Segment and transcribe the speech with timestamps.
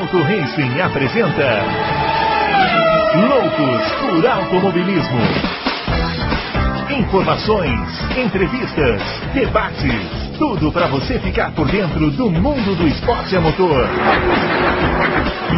[0.00, 1.62] Adalto Racing apresenta
[3.28, 5.20] Loucos por Automobilismo.
[6.98, 7.78] Informações,
[8.16, 9.02] entrevistas,
[9.34, 13.86] debates, tudo para você ficar por dentro do mundo do esporte a motor.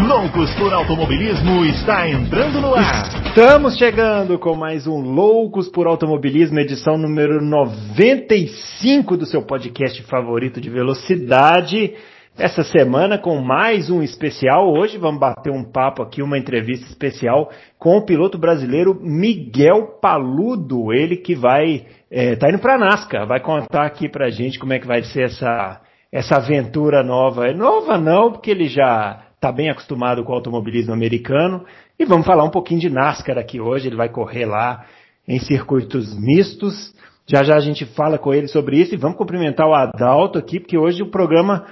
[0.09, 3.27] Loucos por Automobilismo está entrando no ar.
[3.27, 10.61] Estamos chegando com mais um Loucos por Automobilismo, edição número 95 do seu podcast favorito
[10.61, 11.95] de velocidade
[12.36, 14.73] essa semana com mais um especial.
[14.73, 20.92] Hoje vamos bater um papo aqui, uma entrevista especial com o piloto brasileiro Miguel Paludo,
[20.92, 24.78] ele que vai é, tá indo para Nascar, vai contar aqui para gente como é
[24.78, 27.48] que vai ser essa essa aventura nova.
[27.48, 31.64] É nova não, porque ele já está bem acostumado com o automobilismo americano.
[31.98, 33.88] E vamos falar um pouquinho de NASCAR aqui hoje.
[33.88, 34.84] Ele vai correr lá
[35.26, 36.95] em circuitos mistos.
[37.26, 40.60] Já já a gente fala com ele sobre isso e vamos cumprimentar o Adalto aqui,
[40.60, 41.64] porque hoje o programa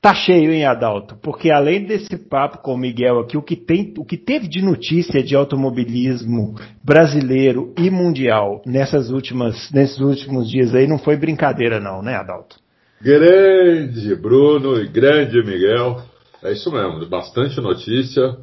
[0.00, 1.16] Tá cheio, hein, Adalto?
[1.22, 4.62] Porque além desse papo com o Miguel aqui, o que, tem, o que teve de
[4.62, 11.80] notícia de automobilismo brasileiro e mundial nessas últimas, nesses últimos dias aí não foi brincadeira
[11.80, 12.56] não, né, Adalto?
[13.00, 16.00] Grande Bruno e grande Miguel.
[16.42, 18.36] É isso mesmo, bastante notícia.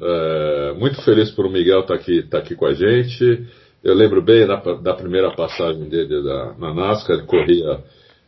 [0.00, 3.46] É, muito feliz por o Miguel estar tá aqui, tá aqui com a gente.
[3.84, 7.80] Eu lembro bem da, da primeira passagem dele da, na NASCAR, ele corria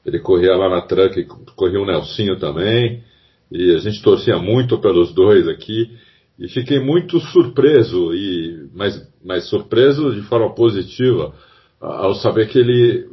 [0.05, 1.25] ele corria lá na truck,
[1.57, 3.03] corria o Nelsinho também,
[3.51, 5.91] e a gente torcia muito pelos dois aqui,
[6.39, 11.33] e fiquei muito surpreso, e mas, mas surpreso de forma positiva,
[11.81, 13.09] ao saber que ele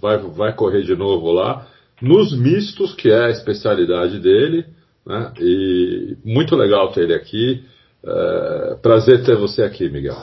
[0.00, 1.66] vai, vai correr de novo lá,
[2.00, 4.66] nos mistos, que é a especialidade dele,
[5.06, 5.32] né?
[5.40, 7.64] e muito legal ter ele aqui.
[8.04, 10.16] É, prazer ter você aqui, Miguel.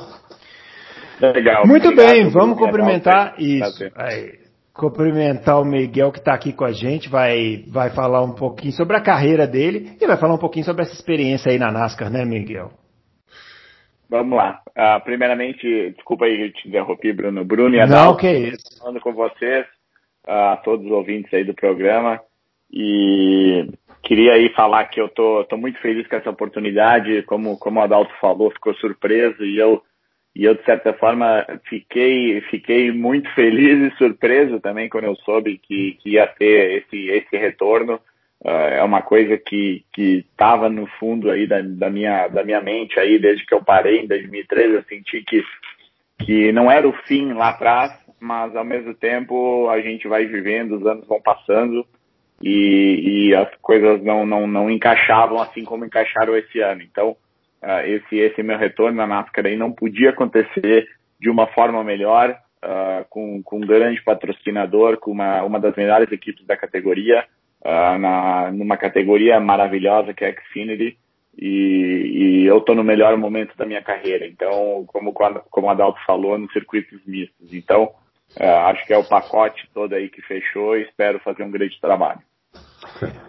[1.20, 1.66] Legal.
[1.66, 3.84] Muito Obrigado, bem, vamos cumprimentar isso.
[3.96, 4.40] Aí,
[4.74, 8.98] cumprimentar o Miguel que está aqui com a gente, vai, vai falar um pouquinho sobre
[8.98, 12.26] a carreira dele e vai falar um pouquinho sobre essa experiência aí na NASCAR, né,
[12.26, 12.72] Miguel?
[14.10, 14.62] Vamos lá.
[14.70, 17.46] Uh, primeiramente, desculpa aí que te interrompi, Bruno.
[17.46, 18.80] Bruno e a Não, que é isso.
[18.80, 19.66] Falando com vocês,
[20.28, 22.20] a uh, todos os ouvintes aí do programa.
[22.72, 23.68] E
[24.04, 27.24] queria aí falar que eu tô, tô muito feliz com essa oportunidade.
[27.24, 29.82] Como, como o Adalto falou, ficou surpreso e eu
[30.36, 35.60] e eu de certa forma fiquei fiquei muito feliz e surpreso também quando eu soube
[35.60, 38.00] que, que ia ter esse esse retorno.
[38.44, 42.62] Uh, é uma coisa que que estava no fundo aí da, da minha da minha
[42.62, 45.42] mente aí desde que eu parei em 2013 eu senti que
[46.26, 50.76] que não era o fim lá atrás mas ao mesmo tempo a gente vai vivendo
[50.76, 51.88] os anos vão passando
[52.42, 56.82] e, e as coisas não, não não encaixavam assim como encaixaram esse ano.
[56.82, 57.16] Então
[57.64, 60.88] uh, esse, esse meu retorno na NASCAR aí não podia acontecer
[61.20, 66.12] de uma forma melhor, uh, com, com um grande patrocinador, com uma, uma das melhores
[66.12, 67.26] equipes da categoria,
[67.62, 70.98] uh, na, numa categoria maravilhosa que é a Xfinity,
[71.38, 74.28] e, e eu estou no melhor momento da minha carreira.
[74.28, 77.54] Então, como, como o Adalto falou, nos circuitos mistos.
[77.54, 77.86] Então,
[78.40, 81.80] uh, acho que é o pacote todo aí que fechou e espero fazer um grande
[81.80, 82.20] trabalho.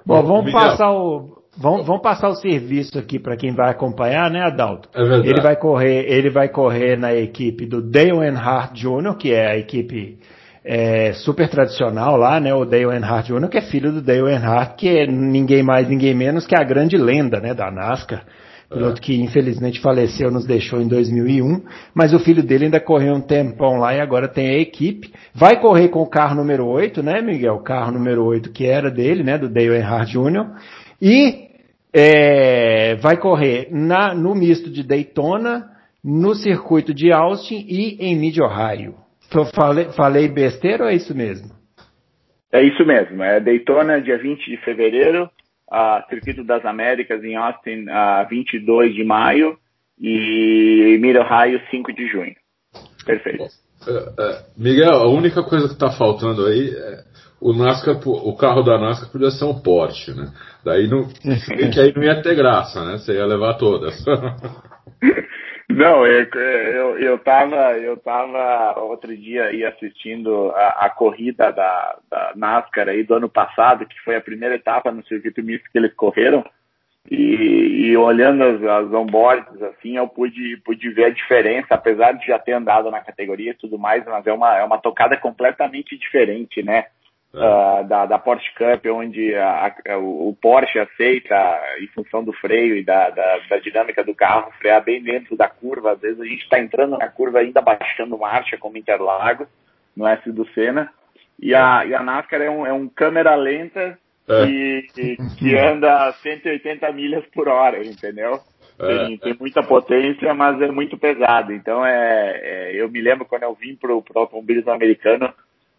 [0.04, 4.42] Bom, vamos passar o Vamos, vamos passar o serviço aqui para quem vai acompanhar, né,
[4.42, 4.88] Adalto?
[4.94, 5.28] É verdade.
[5.28, 9.56] Ele vai correr, ele vai correr na equipe do Dale Earnhardt Jr., que é a
[9.56, 10.18] equipe
[10.64, 12.52] é, super tradicional lá, né?
[12.54, 16.14] O Dale Earnhardt Jr., que é filho do Dale Earnhardt, que é ninguém mais, ninguém
[16.14, 18.24] menos que a grande lenda, né, da NASCAR.
[18.68, 19.04] Piloto é.
[19.04, 21.62] que infelizmente faleceu, nos deixou em 2001,
[21.94, 25.12] mas o filho dele ainda correu um tempão lá e agora tem a equipe.
[25.34, 27.54] Vai correr com o carro número 8, né, Miguel?
[27.54, 30.46] O carro número 8 que era dele, né, do Dale Earnhardt Jr.
[31.06, 31.50] E
[31.92, 35.70] é, vai correr na, no misto de Daytona,
[36.02, 38.94] no circuito de Austin e em Mid-Ohio.
[39.28, 41.50] Então, falei, falei besteira ou é isso mesmo?
[42.50, 43.22] É isso mesmo.
[43.22, 45.28] É Daytona, dia 20 de fevereiro,
[45.70, 49.58] a Circuito das Américas em Austin, a 22 de maio
[50.00, 52.34] e Mid-Ohio, 5 de junho.
[53.04, 53.44] Perfeito.
[53.86, 57.13] É, é, Miguel, a única coisa que está faltando aí é
[57.44, 60.32] o NASCAR, o carro da NASCAR podia ser um Porsche, né?
[60.64, 61.06] Daí não,
[61.70, 62.92] que aí não ia ter graça, né?
[62.96, 64.02] Você ia levar todas.
[65.66, 71.98] Não, eu, eu, eu, tava, eu tava outro dia aí assistindo a, a corrida da,
[72.08, 75.78] da, NASCAR aí do ano passado, que foi a primeira etapa no circuito misto que
[75.78, 76.44] eles correram,
[77.10, 82.26] e, e olhando as, as onboards, assim, eu pude, pude ver a diferença, apesar de
[82.26, 85.98] já ter andado na categoria e tudo mais, mas é uma, é uma tocada completamente
[85.98, 86.84] diferente, né?
[87.34, 92.76] Uh, da, da Porsche Cup, onde a, a, o Porsche aceita, em função do freio
[92.76, 95.92] e da, da, da, dinâmica do carro, frear bem dentro da curva.
[95.92, 99.48] Às vezes a gente está entrando na curva ainda baixando marcha, como Interlagos,
[99.96, 100.90] no S do Senna.
[101.38, 103.98] E a, e a NASCAR é um, é um câmera lenta
[104.28, 104.46] é.
[104.94, 108.40] que, que anda a 180 milhas por hora, entendeu?
[108.78, 109.06] É.
[109.06, 111.52] Tem, tem, muita potência, mas é muito pesado.
[111.52, 115.32] Então, é, é eu me lembro quando eu vim para o automobilismo americano,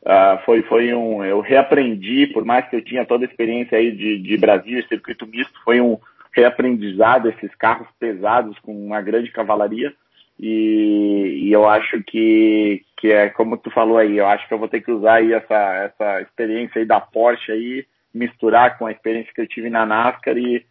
[0.05, 1.23] uh, foi, foi um.
[1.23, 5.27] Eu reaprendi, por mais que eu tinha toda a experiência aí de, de Brasil, circuito
[5.27, 5.97] misto, foi um
[6.31, 9.93] reaprendizado esses carros pesados com uma grande cavalaria.
[10.37, 14.59] E, e, eu acho que, que é como tu falou aí, eu acho que eu
[14.59, 15.55] vou ter que usar aí essa,
[15.85, 20.37] essa experiência aí da Porsche aí, misturar com a experiência que eu tive na NASCAR
[20.37, 20.65] e,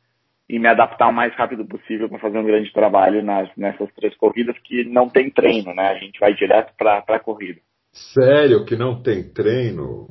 [0.48, 4.14] e me adaptar o mais rápido possível para fazer um grande trabalho nas, nessas três
[4.16, 5.88] corridas que não tem treino, né?
[5.88, 7.60] A gente vai direto para a corrida.
[7.94, 10.08] Sério que não tem treino?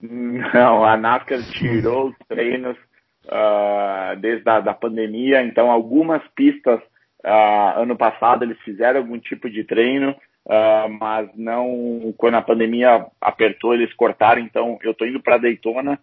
[0.00, 2.76] Não, a NASCAR tirou os treinos
[3.26, 6.80] uh, desde a da pandemia, então algumas pistas
[7.24, 10.10] uh, ano passado eles fizeram algum tipo de treino,
[10.46, 14.42] uh, mas não quando a pandemia apertou eles cortaram.
[14.42, 15.98] Então eu estou indo para Daytona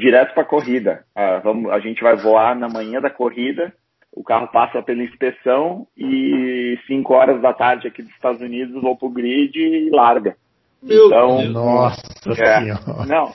[0.00, 1.04] direto para a corrida.
[1.44, 3.72] vamos, a gente vai voar na manhã da corrida
[4.12, 8.96] o carro passa pela inspeção e 5 horas da tarde aqui dos Estados Unidos vou
[8.96, 10.36] pro grid e larga.
[10.82, 11.52] Meu então, Deus.
[11.52, 13.06] Nossa é, senhora.
[13.06, 13.32] Não,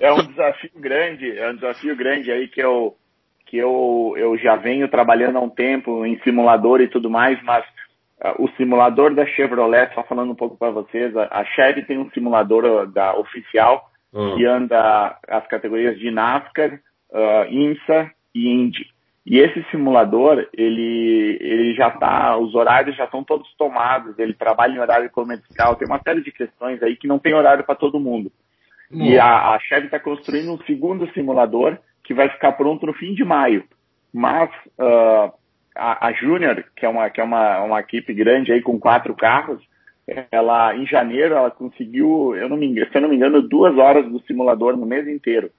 [0.00, 2.96] é um desafio grande, é um desafio grande aí que eu
[3.46, 7.64] que eu, eu já venho trabalhando há um tempo em simulador e tudo mais, mas
[8.22, 11.96] uh, o simulador da Chevrolet, só falando um pouco para vocês, a, a Chevy tem
[11.96, 14.36] um simulador da oficial uhum.
[14.36, 16.78] que anda as categorias de NASCAR,
[17.10, 18.86] uh, IMSA e Indy.
[19.30, 24.72] E esse simulador, ele, ele já tá, os horários já estão todos tomados, ele trabalha
[24.72, 28.00] em horário comercial, tem uma série de questões aí que não tem horário para todo
[28.00, 28.32] mundo.
[28.90, 29.04] Hum.
[29.04, 33.12] E a, a Chevy está construindo um segundo simulador que vai ficar pronto no fim
[33.12, 33.64] de maio.
[34.14, 34.48] Mas
[34.78, 35.30] uh,
[35.76, 39.14] a, a Junior, que é, uma, que é uma, uma equipe grande aí com quatro
[39.14, 39.62] carros,
[40.32, 43.76] ela em janeiro ela conseguiu, eu não me engano, se eu não me engano, duas
[43.76, 45.50] horas do simulador no mês inteiro.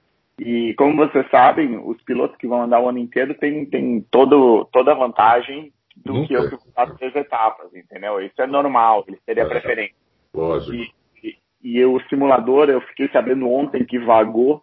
[0.42, 4.66] E como vocês sabem, os pilotos que vão andar o ano inteiro têm, têm todo,
[4.72, 6.28] toda a vantagem do Nunca.
[6.28, 8.18] que eu que vou três etapas, entendeu?
[8.22, 9.94] Isso é normal, eles teriam é, preferência.
[10.32, 10.72] Lógico.
[10.72, 14.62] E, e, e, o simulador, eu fiquei sabendo ontem que vagou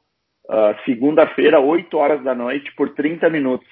[0.49, 3.67] uh, segunda-feira, 8 horas da noite, por 30 minutos.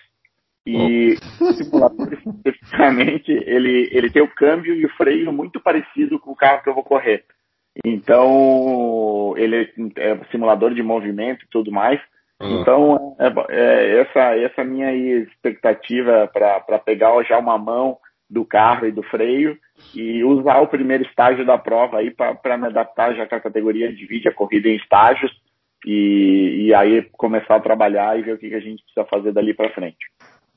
[0.64, 1.44] E oh.
[1.44, 6.36] o simulador, especificamente, ele, ele tem o câmbio e o freio muito parecido com o
[6.36, 7.26] carro que eu vou correr.
[7.84, 12.00] Então, ele é simulador de movimento e tudo mais.
[12.42, 12.62] Uhum.
[12.62, 17.98] Então, é, é, essa, essa minha expectativa para pegar já uma mão
[18.30, 19.58] do carro e do freio
[19.94, 23.94] e usar o primeiro estágio da prova aí para me adaptar já com a categoria
[23.94, 25.32] divide a corrida em estágios
[25.86, 29.32] e, e aí começar a trabalhar e ver o que, que a gente precisa fazer
[29.32, 29.98] dali para frente.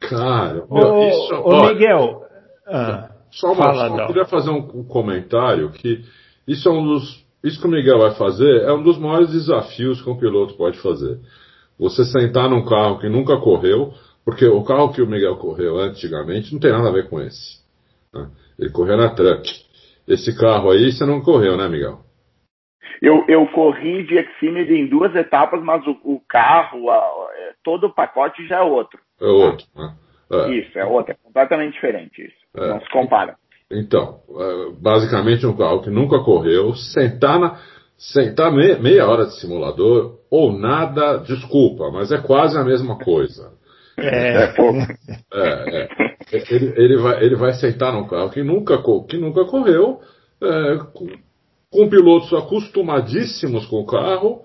[0.00, 2.22] Cara, meu, ô, isso, ô, Miguel,
[2.66, 6.02] ah, só, uma, fala, só queria fazer um, um comentário que
[6.48, 10.00] isso é um dos, isso que o Miguel vai fazer é um dos maiores desafios
[10.00, 11.18] que um piloto pode fazer.
[11.78, 13.92] Você sentar num carro que nunca correu,
[14.24, 17.62] porque o carro que o Miguel correu antigamente não tem nada a ver com esse.
[18.12, 18.28] Né?
[18.58, 19.48] Ele correu na truck.
[20.08, 22.00] Esse carro aí você não correu, né, Miguel?
[23.00, 27.88] Eu, eu corri de Xfinity em duas etapas, mas o, o carro, a, é, todo
[27.88, 28.98] o pacote já é outro.
[29.20, 29.94] É outro, né?
[30.30, 30.50] É.
[30.50, 32.36] Isso, é outro, é completamente diferente isso.
[32.56, 32.68] É.
[32.68, 33.36] Não se compara.
[33.70, 37.58] Então, é, basicamente um carro que nunca correu, sentar na.
[38.00, 43.50] Sentar meia, meia hora de simulador ou nada, desculpa, mas é quase a mesma coisa.
[43.98, 44.54] É, é,
[45.34, 45.88] é, é.
[46.30, 50.00] Ele, ele, vai, ele vai sentar num carro que nunca, que nunca correu,
[50.40, 51.08] é, com,
[51.70, 54.42] com, pilotos acostumadíssimos com o carro,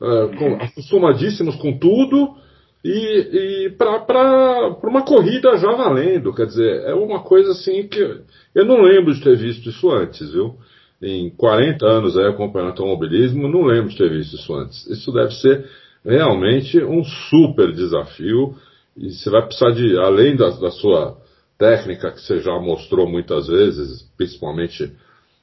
[0.00, 2.36] é, com, acostumadíssimos com tudo,
[2.84, 6.34] e, e para uma corrida já valendo.
[6.34, 8.20] Quer dizer, é uma coisa assim que
[8.54, 10.56] eu não lembro de ter visto isso antes, viu?
[11.02, 14.86] Em 40 anos aí acompanhando automobilismo, não lembro de ter visto isso antes.
[14.86, 15.66] Isso deve ser
[16.04, 18.54] realmente um super desafio
[18.96, 21.16] e você vai precisar de, além da, da sua
[21.58, 24.92] técnica que você já mostrou muitas vezes, principalmente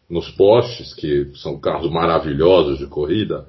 [0.09, 3.45] nos postes, que são carros maravilhosos de corrida,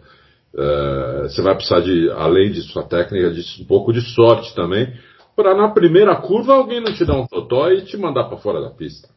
[0.57, 4.93] é, você vai precisar de, além de sua técnica, de um pouco de sorte também,
[5.35, 8.61] para na primeira curva alguém não te dar um totó e te mandar para fora
[8.61, 9.09] da pista.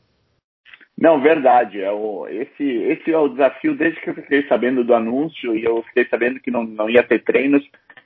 [0.98, 1.82] Não, verdade.
[1.82, 5.64] É o, esse, esse é o desafio desde que eu fiquei sabendo do anúncio e
[5.64, 7.64] eu fiquei sabendo que não, não ia ter treinos.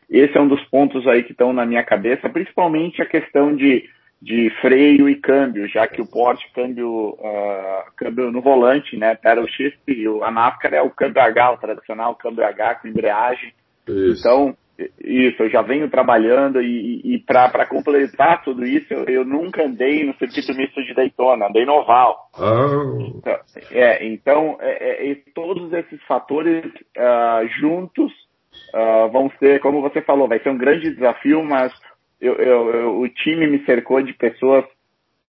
[0.10, 3.88] Esse é um dos pontos aí que estão na minha cabeça, principalmente a questão de
[4.22, 9.48] de freio e câmbio, já que o Porsche câmbio, uh, câmbio no volante, né, pedal
[9.48, 13.54] shift, e a NASCAR é o câmbio H, o tradicional câmbio H com embreagem.
[13.88, 14.20] Isso.
[14.20, 14.56] Então,
[15.04, 20.06] isso, eu já venho trabalhando e, e para completar tudo isso, eu, eu, nunca andei
[20.06, 22.30] no circuito misto de Daytona, andei no oval.
[22.38, 23.18] Oh.
[23.18, 23.40] Então,
[23.72, 28.12] é, então é, é, todos esses fatores uh, juntos
[28.74, 31.74] uh, vão ser, como você falou, vai ser um grande desafio, mas
[32.20, 34.66] eu, eu, eu, o time me cercou de pessoas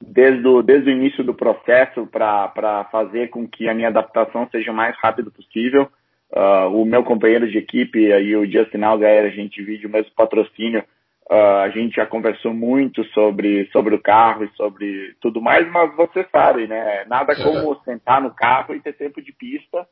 [0.00, 4.71] desde o, desde o início do processo para fazer com que a minha adaptação seja
[4.71, 5.88] o mais rápido possível.
[6.30, 10.12] Uh, o meu companheiro de equipe e o Justin Algaer, a gente divide o mesmo
[10.14, 10.85] patrocínio.
[11.30, 15.95] Uh, a gente já conversou muito sobre, sobre o carro e sobre tudo mais, mas
[15.97, 17.04] você sabe, né?
[17.07, 19.87] Nada como sentar no carro e ter tempo de pista.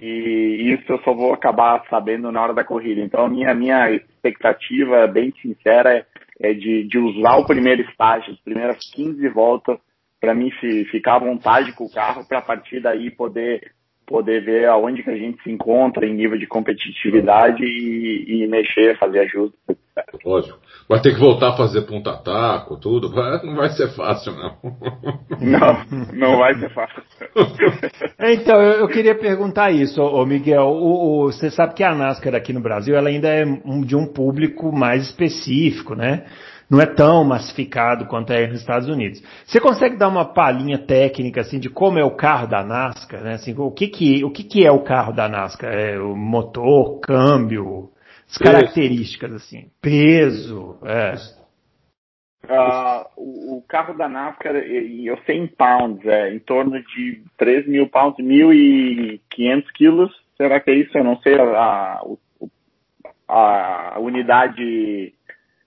[0.00, 3.00] E isso eu só vou acabar sabendo na hora da corrida.
[3.00, 6.04] Então, a minha, minha expectativa, bem sincera, é
[6.40, 9.78] é de, de usar o primeiro estágio, as primeiras 15 voltas,
[10.20, 10.50] para mim
[10.90, 13.72] ficar à vontade com o carro, para a partir daí poder
[14.06, 18.96] poder ver aonde que a gente se encontra em nível de competitividade e, e mexer,
[18.98, 20.24] fazer ajustes, etc.
[20.24, 20.58] Lógico.
[20.88, 23.10] Vai ter que voltar a fazer ponta-taco, tudo.
[23.10, 24.56] Não vai ser fácil, não.
[25.38, 25.84] Não,
[26.14, 27.02] não vai ser fácil.
[28.18, 30.64] então, eu, queria perguntar isso, ô Miguel.
[30.64, 34.06] O, o, você sabe que a NASCAR aqui no Brasil ela ainda é de um
[34.06, 36.24] público mais específico, né?
[36.70, 39.22] Não é tão massificado quanto é nos Estados Unidos.
[39.44, 43.34] Você consegue dar uma palhinha técnica assim de como é o carro da NASCAR, né?
[43.34, 45.72] Assim, o que que o que que é o carro da NASCAR?
[45.72, 47.90] É o motor, câmbio,
[48.28, 51.14] as características assim, peso, é.
[52.48, 57.66] Uh, o, o, carro da NASCAR, eu sei em pounds, é em torno de 3
[57.66, 60.12] mil pounds, 1.500 quilos.
[60.36, 60.96] Será que é isso?
[60.96, 62.00] Eu não sei a,
[63.28, 65.12] a, a unidade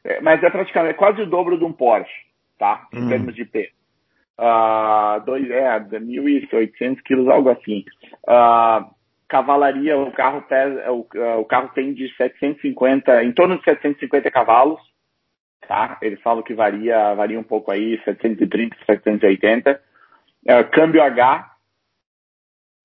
[0.10, 2.12] é, mas é praticamente é quase o dobro de um Porsche,
[2.58, 2.88] tá?
[2.92, 3.10] Em hum.
[3.10, 3.72] termos de peso.
[4.39, 7.86] Uh, dois, é, 1.800 quilos, algo assim.
[8.24, 8.89] Uh,
[9.28, 14.32] cavalaria, o carro, pesa, o, uh, o carro tem de 750, em torno de 750
[14.32, 14.82] cavalos,
[15.68, 16.00] tá?
[16.01, 19.80] Eles falam que varia, varia um pouco aí, 730, 780.
[20.46, 21.51] Uh, câmbio H,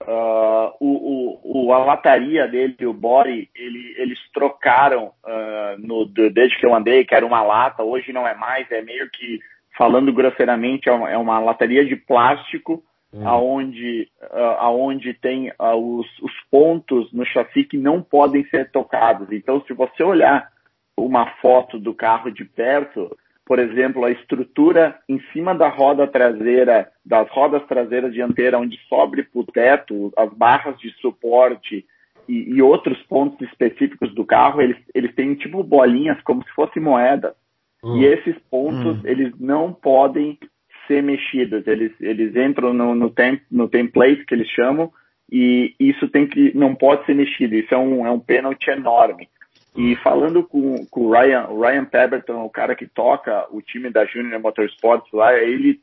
[0.03, 6.59] Uh, o, o, o, a lataria dele, o body, ele, eles trocaram uh, no, desde
[6.59, 9.39] que eu andei, que era uma lata, hoje não é mais, é meio que,
[9.79, 12.83] falando grosseiramente, é uma, é uma lataria de plástico,
[13.15, 13.27] hum.
[13.27, 19.33] aonde, uh, aonde tem os, os pontos no chassi que não podem ser tocados.
[19.33, 20.51] Então, se você olhar
[20.97, 26.91] uma foto do carro de perto, por exemplo, a estrutura em cima da roda traseira,
[27.05, 31.85] das rodas traseiras dianteiras, onde sobe para o teto, as barras de suporte
[32.27, 36.83] e, e, outros pontos específicos do carro, eles, eles têm tipo bolinhas como se fossem
[36.83, 37.35] moedas.
[37.83, 37.99] Hum.
[37.99, 39.03] E esses pontos, hum.
[39.05, 40.39] eles não podem
[40.87, 41.67] ser mexidos.
[41.67, 44.91] Eles, eles entram no, no, temp, no template que eles chamam
[45.31, 47.55] e isso tem que não pode ser mexido.
[47.55, 49.29] Isso é um, é um pênalti enorme.
[49.77, 53.91] E falando com, com o Ryan, o Ryan Pemberton, o cara que toca o time
[53.91, 55.81] da Junior Motorsports lá, ele,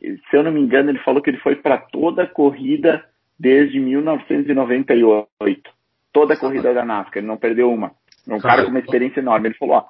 [0.00, 3.04] se eu não me engano, ele falou que ele foi para toda a corrida
[3.38, 5.70] desde 1998.
[6.12, 7.90] Toda a corrida da NASCAR, ele não perdeu uma.
[8.28, 9.48] Um cara com uma experiência enorme.
[9.48, 9.84] Ele falou, ó,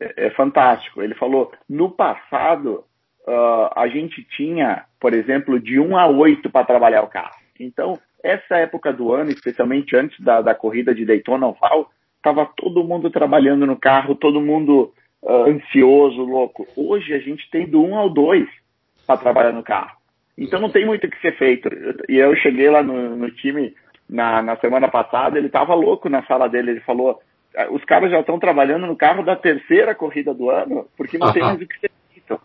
[0.00, 1.00] é, é fantástico.
[1.00, 2.84] Ele falou, no passado,
[3.26, 7.38] uh, a gente tinha, por exemplo, de 1 a 8 para trabalhar o carro.
[7.58, 11.90] Então, essa época do ano, especialmente antes da, da corrida de Daytona Oval,
[12.22, 16.66] Tava todo mundo trabalhando no carro, todo mundo uh, ansioso, louco.
[16.76, 18.48] Hoje a gente tem do um ao dois
[19.06, 19.96] para trabalhar no carro.
[20.36, 21.68] Então não tem muito o que ser feito.
[22.08, 23.74] E eu cheguei lá no, no time
[24.08, 26.72] na, na, semana passada, ele tava louco na sala dele.
[26.72, 27.20] Ele falou:
[27.56, 31.32] ah, os caras já estão trabalhando no carro da terceira corrida do ano, porque não
[31.32, 32.40] tem mais o que ser feito.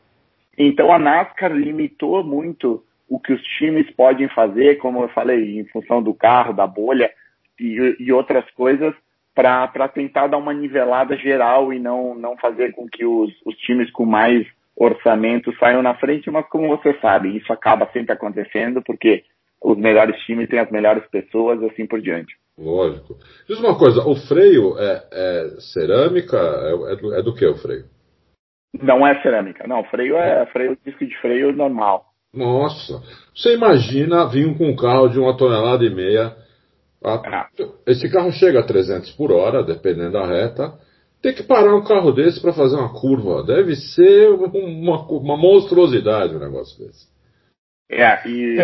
[0.57, 5.65] Então a NASCAR limitou muito o que os times podem fazer, como eu falei, em
[5.65, 7.11] função do carro, da bolha
[7.59, 8.93] e, e outras coisas,
[9.35, 13.91] para tentar dar uma nivelada geral e não, não fazer com que os, os times
[13.91, 19.23] com mais orçamento saiam na frente, mas como você sabe, isso acaba sempre acontecendo porque
[19.61, 22.33] os melhores times têm as melhores pessoas e assim por diante.
[22.57, 23.17] Lógico.
[23.47, 26.37] Diz uma coisa, o freio é, é cerâmica?
[26.37, 27.85] É, é, do, é, do, que o freio?
[28.81, 29.83] Não é cerâmica, não.
[29.85, 32.05] Freio é freio, disco de freio normal.
[32.33, 33.01] Nossa,
[33.33, 36.35] você imagina vir com um carro de uma tonelada e meia
[37.05, 37.47] ah,
[37.85, 40.73] esse carro chega a 300 por hora, dependendo da reta.
[41.21, 43.43] Tem que parar um carro desse para fazer uma curva.
[43.43, 47.07] Deve ser uma, uma monstruosidade um negócio desse.
[47.89, 48.57] É, e.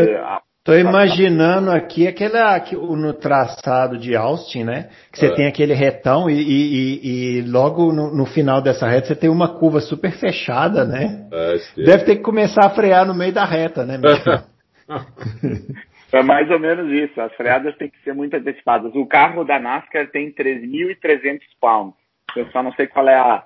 [0.63, 4.89] Tô imaginando aqui aquela aqui, no traçado de Austin, né?
[5.11, 5.33] Que você é.
[5.33, 9.57] tem aquele retão e, e, e logo no, no, final dessa reta você tem uma
[9.57, 11.27] curva super fechada, né?
[11.33, 13.99] É, Deve ter que começar a frear no meio da reta, né?
[16.11, 17.19] É mais ou menos isso.
[17.21, 18.93] As freadas têm que ser muito antecipadas.
[18.95, 21.95] O carro da NASCAR tem 3.300 pounds.
[22.35, 23.43] Eu só não sei qual é a,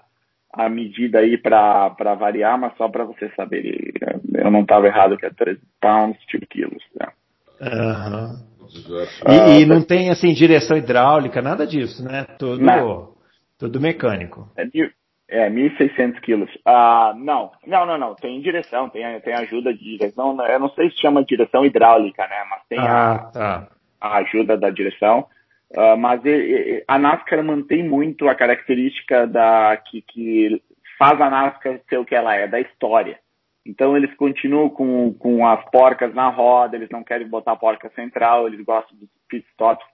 [0.54, 3.94] a medida aí para variar, mas só para você saber.
[4.34, 6.84] Eu não estava errado que é 3 pounds, 2 quilos.
[7.00, 7.08] Né?
[7.62, 8.56] Uhum.
[9.28, 12.26] E, e, não tem assim direção hidráulica, nada disso, né?
[12.38, 13.14] Tudo, não.
[13.60, 14.50] tudo mecânico.
[15.30, 16.50] É, é 1.600 quilos.
[16.66, 18.16] Ah, não, não, não, não.
[18.16, 20.38] Tem direção, tem, tem ajuda de direção.
[20.48, 22.46] Eu não sei se chama direção hidráulica, né?
[22.50, 23.68] Mas tem ah, a, tá.
[24.00, 25.28] a ajuda da direção.
[25.72, 26.22] Uh, mas
[26.88, 30.62] a NASCAR mantém muito a característica da que, que
[30.98, 33.20] faz a NASCAR ser o que ela é, da história.
[33.66, 37.90] Então eles continuam com, com as porcas na roda, eles não querem botar a porca
[37.96, 39.86] central, eles gostam dos pit stops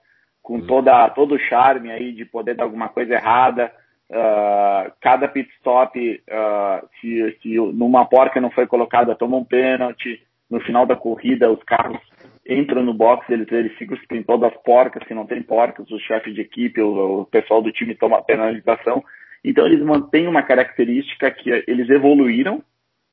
[0.42, 0.66] com uhum.
[0.66, 3.72] toda, todo o charme aí de poder dar alguma coisa errada.
[4.12, 10.22] Uh, cada pit stop, uh, se, se numa porca não foi colocada, toma um pênalti.
[10.50, 11.98] No final da corrida, os carros
[12.46, 15.98] entram no box, eles verificam se tem todas as porcas, se não tem porcas, o
[15.98, 19.02] chefe de equipe, o, o pessoal do time toma penalização.
[19.42, 22.62] Então eles mantêm uma característica que eles evoluíram,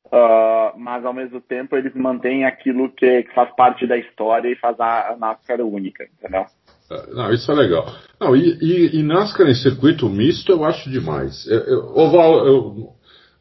[0.07, 4.55] uh, mas ao mesmo tempo eles mantêm aquilo que, que, faz parte da história e
[4.55, 6.45] faz a, a NASCAR única, entendeu?
[6.91, 7.93] É, não, isso é legal.
[8.19, 11.45] Não, e, e, e NASCAR em circuito misto eu acho demais.
[11.47, 12.89] Eu, eu, oval eu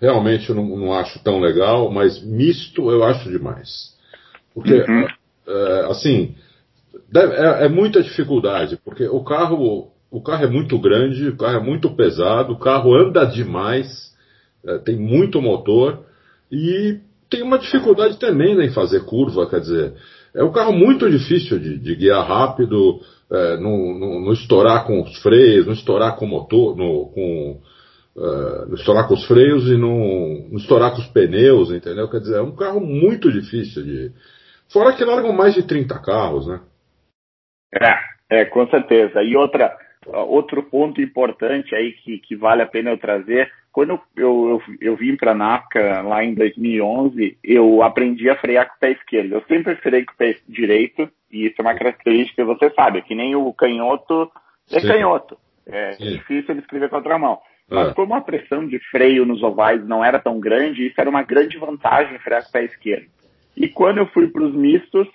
[0.00, 3.96] realmente não, não, acho tão legal, mas misto eu acho demais.
[4.54, 5.06] Porque uhum
[5.48, 6.34] é, assim,
[7.10, 11.56] deve, é, é, muita dificuldade, porque o carro, o carro é muito grande, o carro
[11.56, 14.12] é muito pesado, o carro anda demais,
[14.66, 16.04] é, tem muito motor
[16.52, 17.00] e
[17.30, 19.94] tem uma dificuldade também em fazer curva, quer dizer,
[20.34, 23.00] é um carro muito difícil de, de guiar rápido,
[23.30, 27.60] é, não, não, não, estourar com os freios, não estourar com o motor, no, com,
[28.16, 32.08] uh, não estourar com os freios e não, não estourar com os pneus, entendeu?
[32.08, 34.12] Quer dizer, é um carro muito difícil de,
[34.70, 36.60] Fora que largam mais de 30 carros, né?
[38.30, 39.22] É, é com certeza.
[39.22, 39.74] E outra,
[40.06, 44.96] outro ponto importante aí que, que vale a pena eu trazer, quando eu, eu, eu
[44.96, 49.32] vim para a NASCAR lá em 2011, eu aprendi a frear com o pé esquerdo.
[49.32, 53.14] Eu sempre freio com o pé direito, e isso é uma característica, você sabe, que
[53.14, 54.30] nem o canhoto
[54.70, 54.88] é Sim.
[54.88, 55.38] canhoto.
[55.66, 56.12] É Sim.
[56.12, 57.38] difícil ele escrever com a outra mão.
[57.70, 57.94] Mas é.
[57.94, 61.58] como a pressão de freio nos ovais não era tão grande, isso era uma grande
[61.58, 63.06] vantagem frear com o pé esquerdo.
[63.56, 65.06] E quando eu fui para os mistos,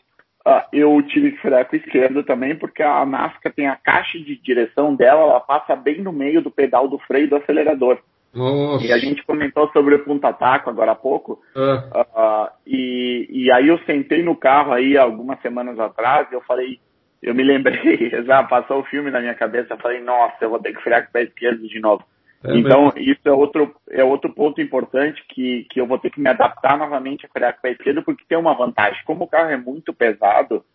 [0.46, 4.20] uh, eu tive que frear com a esquerda também, porque a NASCAR tem a caixa
[4.20, 8.00] de direção dela, ela passa bem no meio do pedal do freio do acelerador.
[8.34, 8.86] Nossa.
[8.86, 11.40] E a gente comentou sobre o punta-taco agora há pouco.
[11.56, 11.60] É.
[11.60, 16.80] Uh, e, e aí eu sentei no carro aí algumas semanas atrás e eu falei,
[17.22, 20.60] eu me lembrei, já passou o filme na minha cabeça, eu falei, nossa, eu vou
[20.60, 22.04] ter que frear com o pé esquerdo de novo.
[22.44, 23.00] É então, mesmo.
[23.00, 26.78] isso é outro, é outro ponto importante que, que eu vou ter que me adaptar
[26.78, 29.02] novamente a frear com o pé esquerdo, porque tem uma vantagem.
[29.06, 30.66] Como o carro é muito pesado,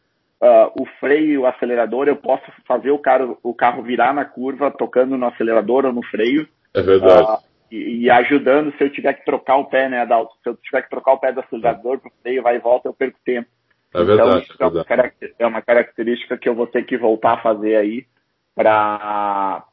[0.41, 4.25] uh, o freio e o acelerador, eu posso fazer o carro, o carro virar na
[4.25, 6.49] curva, tocando no acelerador ou no freio.
[6.75, 7.23] É verdade.
[7.23, 10.35] Uh, e, e, ajudando se eu tiver que trocar o pé, né, Adalto?
[10.43, 12.95] Se eu tiver que trocar o pé do acelerador para freio, vai e volta, eu
[12.95, 13.49] perco tempo.
[13.95, 14.29] É verdade.
[14.29, 17.43] Então, isso é, é, uma é uma característica que eu vou ter que voltar a
[17.43, 18.07] fazer aí
[18.55, 19.65] para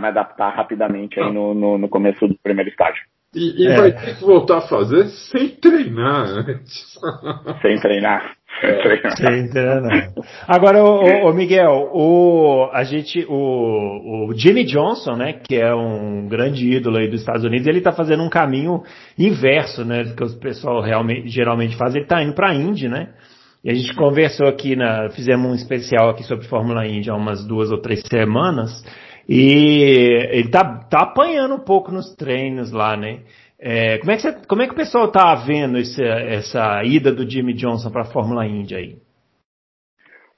[0.00, 3.04] me adaptar rapidamente aí no, no, no, começo do primeiro estágio.
[3.34, 3.76] E, e é.
[3.76, 6.98] vai ter que voltar a fazer sem treinar antes.
[7.62, 8.36] Sem treinar.
[9.16, 10.12] Sem treinar.
[10.46, 16.28] Agora, o, o, Miguel, o, a gente, o, o Jimmy Johnson, né, que é um
[16.28, 18.82] grande ídolo aí dos Estados Unidos, ele está fazendo um caminho
[19.18, 21.94] inverso, né, do que o pessoal realmente, geralmente faz.
[21.94, 23.08] Ele está indo para a Indy, né?
[23.62, 27.46] E a gente conversou aqui, na, fizemos um especial aqui sobre Fórmula Indy há umas
[27.46, 28.84] duas ou três semanas.
[29.28, 33.20] E ele tá, tá apanhando um pouco nos treinos lá, né?
[33.62, 37.12] É, como, é que você, como é que o pessoal tá vendo esse, essa ida
[37.12, 38.96] do Jimmy Johnson para a Fórmula Indy aí?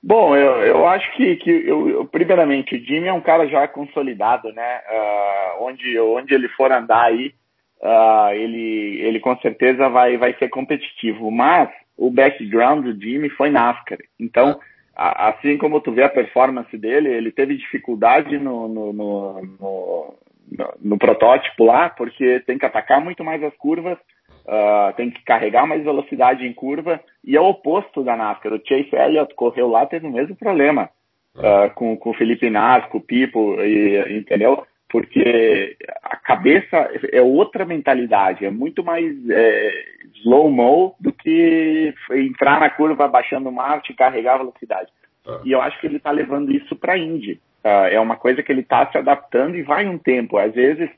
[0.02, 3.68] Bom, eu, eu acho que, que eu, eu, primeiramente, o Jimmy é um cara já
[3.68, 4.80] consolidado, né?
[4.90, 7.32] Uh, onde, onde ele for andar aí,
[7.80, 11.30] uh, ele, ele com certeza vai, vai ser competitivo.
[11.30, 13.98] Mas o background do Jimmy foi NASCAR.
[14.18, 14.58] Então,
[14.96, 20.14] a, assim como tu vê a performance dele, ele teve dificuldade no, no, no, no,
[20.80, 23.98] no protótipo lá, porque tem que atacar muito mais as curvas,
[24.46, 28.52] uh, tem que carregar mais velocidade em curva, e é o oposto da NASCAR.
[28.52, 30.88] O Chase Elliott correu lá, teve o mesmo problema.
[31.34, 34.66] Uh, com, com o Felipe Nas, com o Pipo, e, entendeu?
[34.92, 36.76] porque a cabeça
[37.10, 39.72] é outra mentalidade, é muito mais é,
[40.16, 44.92] slow-mo do que entrar na curva baixando marcha e carregar a velocidade.
[45.26, 45.40] Ah.
[45.46, 47.40] E eu acho que ele está levando isso para a Indy.
[47.64, 50.36] Uh, é uma coisa que ele está se adaptando e vai um tempo.
[50.36, 50.90] Às vezes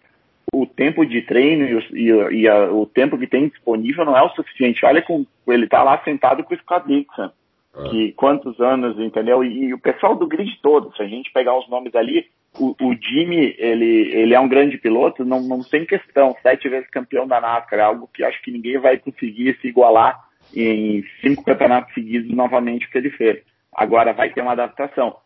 [0.52, 4.16] o tempo de treino e, o, e, e a, o tempo que tem disponível não
[4.16, 4.84] é o suficiente.
[4.84, 7.30] Olha com ele está lá sentado com o Scott Dixon.
[7.76, 7.88] Ah.
[7.90, 9.44] Que quantos anos, entendeu?
[9.44, 12.26] E, e, o pessoal do grid todo, se a gente pegar os nomes ali,
[12.58, 16.88] o, o Jimmy, ele, ele é um grande piloto, não, não tem questão, sete vezes
[16.88, 20.20] campeão da NASCAR, é algo que acho que ninguém vai conseguir se igualar
[20.54, 23.42] em cinco campeonatos seguidos novamente que ele fez.
[23.74, 25.16] Agora vai ter uma adaptação.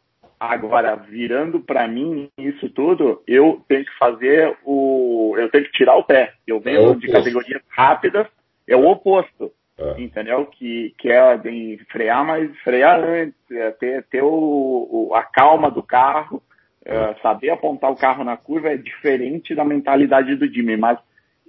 [0.40, 5.34] Agora, virando para mim isso tudo, eu tenho que fazer o.
[5.36, 6.32] Eu tenho que tirar o pé.
[6.46, 8.26] Eu venho é de categorias rápidas,
[8.66, 9.52] é o oposto.
[9.78, 10.00] É.
[10.00, 10.46] Entendeu?
[10.46, 14.28] Que, que é de frear, mas frear antes, é ter, ter o,
[14.90, 16.42] o, a calma do carro,
[16.84, 20.76] é, saber apontar o carro na curva é diferente da mentalidade do Jimmy.
[20.76, 20.98] Mas,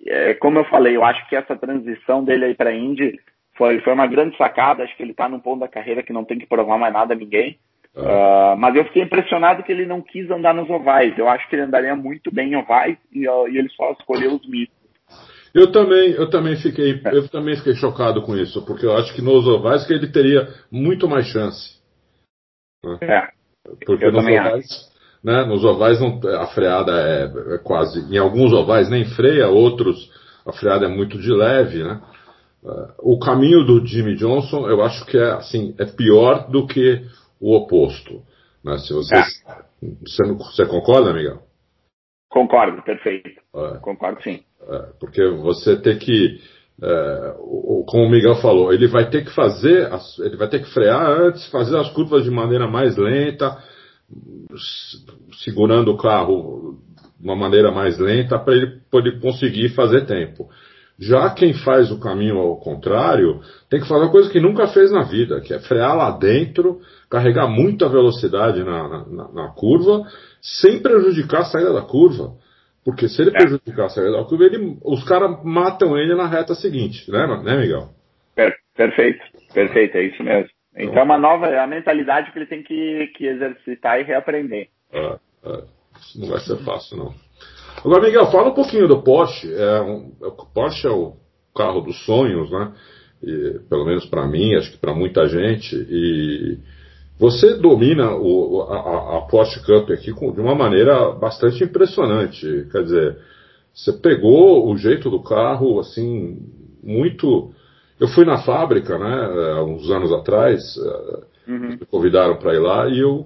[0.06, 3.20] é, como eu falei, eu acho que essa transição dele aí para Indy
[3.56, 4.84] foi, foi uma grande sacada.
[4.84, 7.14] Acho que ele está num ponto da carreira que não tem que provar mais nada
[7.14, 7.58] a ninguém.
[7.96, 11.18] Uh, mas eu fiquei impressionado que ele não quis andar nos ovais.
[11.18, 14.48] Eu acho que ele andaria muito bem em ovais e, e ele só escolheu os
[14.48, 14.78] mistos.
[15.54, 19.22] Eu também, eu também fiquei, eu também fiquei chocado com isso, porque eu acho que
[19.22, 21.80] nos ovais que ele teria muito mais chance.
[22.84, 22.98] Né?
[23.02, 23.28] É.
[23.86, 24.92] Porque eu nos ovais,
[25.24, 30.12] né, nos ovais não, a freada é, é, quase, em alguns ovais nem freia, outros
[30.46, 32.02] a freada é muito de leve, né?
[32.64, 37.06] Uh, o caminho do Jimmy Johnson, eu acho que é assim, é pior do que
[37.40, 38.22] o oposto.
[38.64, 38.78] Né?
[38.80, 39.24] Se você, é.
[40.02, 41.42] você, você concorda, Miguel?
[42.30, 43.42] Concordo, perfeito.
[43.56, 43.78] É.
[43.80, 44.44] Concordo sim.
[44.62, 46.40] É, porque você tem que,
[46.82, 47.36] é,
[47.88, 51.50] como o Miguel falou, ele vai ter que fazer, ele vai ter que frear antes,
[51.50, 53.58] fazer as curvas de maneira mais lenta,
[55.44, 56.78] segurando o carro
[57.20, 60.50] de uma maneira mais lenta para ele poder conseguir fazer tempo.
[61.00, 64.92] Já quem faz o caminho ao contrário tem que fazer uma coisa que nunca fez
[64.92, 70.04] na vida, que é frear lá dentro, carregar muita velocidade na, na, na curva,
[70.42, 72.34] sem prejudicar a saída da curva.
[72.84, 73.40] Porque se ele é.
[73.40, 77.58] prejudicar a saída da curva, ele, os caras matam ele na reta seguinte, né, né
[77.58, 77.90] Miguel?
[78.76, 80.50] perfeito, perfeito, é isso mesmo.
[80.74, 84.04] Então, então é uma nova, é a mentalidade que ele tem que, que exercitar e
[84.04, 84.68] reaprender.
[84.92, 85.64] É, é.
[86.00, 87.29] Isso não vai ser fácil, não.
[87.84, 89.54] Agora, Miguel, fala um pouquinho do Porsche.
[89.54, 91.14] É um, o Porsche é o
[91.56, 92.72] carro dos sonhos, né?
[93.24, 95.76] E, pelo menos para mim, acho que para muita gente.
[95.76, 96.58] E
[97.20, 102.68] você domina o, a, a, Porsche Cup aqui com, de uma maneira bastante impressionante.
[102.72, 103.18] Quer dizer,
[103.74, 106.38] você pegou o jeito do carro, assim,
[106.82, 107.52] muito.
[108.00, 111.70] Eu fui na fábrica, né, há uns anos atrás, eh, uhum.
[111.72, 113.26] me convidaram para ir lá e eu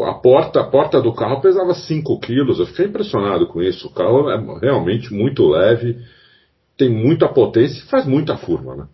[0.00, 2.58] a porta, a porta do carro pesava 5 quilos.
[2.58, 3.88] Eu fiquei impressionado com isso.
[3.88, 5.96] O carro é realmente muito leve,
[6.78, 8.86] tem muita potência e faz muita curva, né?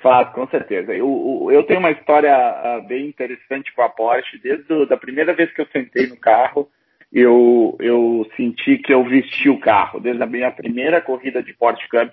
[0.00, 0.92] Faz, com certeza.
[0.92, 4.38] Eu, eu tenho uma história uh, bem interessante com a Porsche.
[4.38, 6.68] Desde a primeira vez que eu sentei no carro,
[7.12, 10.00] eu, eu senti que eu vesti o carro.
[10.00, 12.12] Desde a minha primeira corrida de Porsche Cup,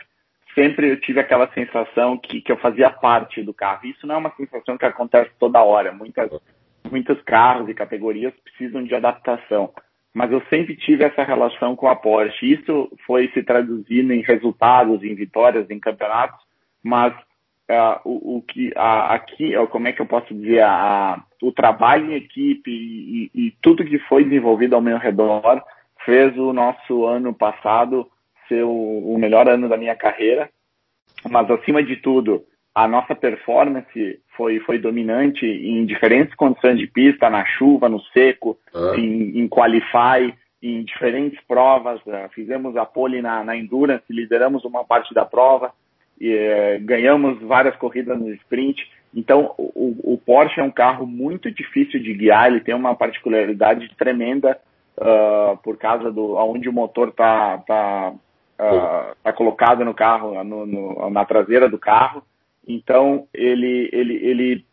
[0.53, 3.88] sempre eu tive aquela sensação que, que eu fazia parte do carro.
[3.88, 5.91] Isso não é uma sensação que acontece toda hora.
[5.91, 6.29] Muitas
[6.89, 9.71] muitos carros e categorias precisam de adaptação.
[10.13, 12.54] Mas eu sempre tive essa relação com a Porsche.
[12.54, 16.39] Isso foi se traduzindo em resultados, em vitórias, em campeonatos.
[16.84, 17.13] Mas
[17.69, 20.63] uh, o, o, que aqui, como é que eu posso dizer,
[21.41, 25.63] o trabalho em equipe e, e, e tudo que foi desenvolvido ao meu redor
[26.04, 28.10] fez o nosso ano passado
[28.47, 30.49] ser o, o melhor ano da minha carreira.
[31.30, 37.30] Mas acima de tudo, a nossa performance foi, foi dominante em diferentes condições de pista,
[37.30, 38.93] na chuva, no seco, ah.
[38.95, 41.99] em, em qualify, em diferentes provas.
[42.06, 45.73] Uh, fizemos a pole na, na Endurance, lideramos uma parte da prova,
[46.17, 48.89] e, uh, ganhamos várias corridas no sprint.
[49.13, 53.93] Então, o, o, Porsche é um carro muito difícil de guiar, ele tem uma particularidade
[53.97, 54.58] tremenda
[54.97, 58.13] uh, por causa do onde o motor está tá,
[58.56, 62.23] tá, tá colocado no carro, no, no, na traseira do carro.
[62.69, 64.65] Então, ele, ele, ele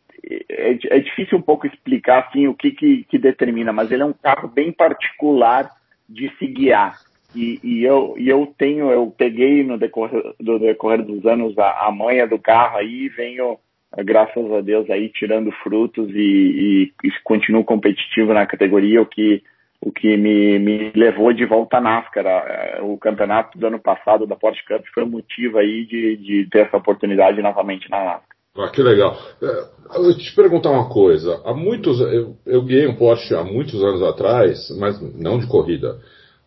[0.51, 4.07] é, é, difícil um pouco explicar assim, o que, que, que, determina, mas ele é
[4.07, 5.71] um carro bem particular
[6.07, 6.99] de se guiar.
[7.35, 11.87] E, e, eu, e eu tenho, eu peguei no decorrer, do decorrer dos anos a,
[11.87, 13.59] a manha do carro aí e venho,
[14.05, 19.43] graças a Deus, aí tirando frutos e, e, e continuo competitivo na categoria, o que
[19.81, 22.85] o que me, me levou de volta à NASCAR.
[22.85, 26.67] O campeonato do ano passado da Porsche Cup foi o motivo aí de, de ter
[26.67, 28.37] essa oportunidade novamente na NASCAR.
[28.59, 29.17] Ah, que legal.
[29.43, 31.43] É, eu vou te perguntar uma coisa.
[31.45, 35.99] Há muitos, eu, eu guiei um Porsche há muitos anos atrás, mas não de corrida.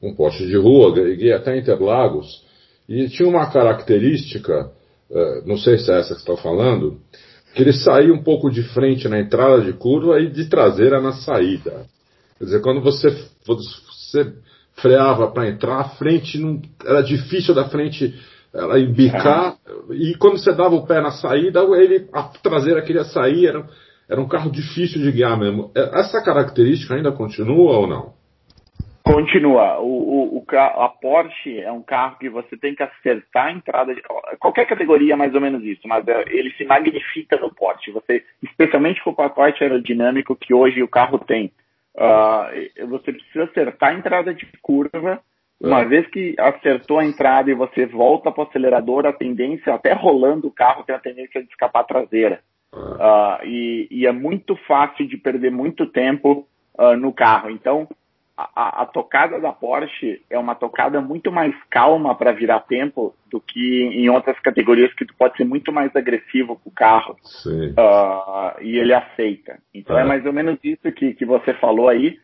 [0.02, 2.44] Um Porsche de rua, guiei até Interlagos,
[2.88, 4.72] e tinha uma característica,
[5.12, 7.00] é, não sei se é essa que você está falando,
[7.54, 11.12] que ele saía um pouco de frente na entrada de curva e de traseira na
[11.12, 11.86] saída.
[12.39, 13.10] Quer dizer, quando você,
[13.45, 14.34] você
[14.82, 18.15] freava para entrar, a frente não, era difícil da frente
[18.54, 19.58] ela embicar,
[19.91, 23.67] e quando você dava o pé na saída, ele, a traseira queria sair, era,
[24.10, 25.69] era um carro difícil de guiar mesmo.
[25.75, 28.13] É, essa característica ainda continua ou não?
[29.04, 29.80] Continua.
[29.80, 33.93] O, o, o, a Porsche é um carro que você tem que acertar a entrada.
[33.93, 34.02] De,
[34.39, 37.91] qualquer categoria é mais ou menos isso, mas é, ele se magnifica no Porsche.
[37.91, 41.52] Você, especialmente com o pacote aerodinâmico que hoje o carro tem,
[42.00, 45.22] uh, você precisa acertar a entrada de curva.
[45.62, 45.86] Uma é.
[45.86, 50.48] vez que acertou a entrada e você volta para o acelerador, a tendência, até rolando
[50.48, 52.42] o carro, tem a tendência de escapar traseira.
[52.74, 57.50] Uh, e, e, é muito fácil de perder muito tempo uh, no carro.
[57.50, 57.90] Então,
[58.56, 63.41] a, a, tocada da Porsche é uma tocada muito mais calma para virar tempo do
[63.41, 67.17] que em outras categorias que tu pode ser muito mais agressivo com o carro.
[67.45, 69.60] Uh, e ele aceita.
[69.73, 70.02] Então é.
[70.04, 70.06] é.
[70.06, 72.17] mais ou menos isso que, que você falou aí.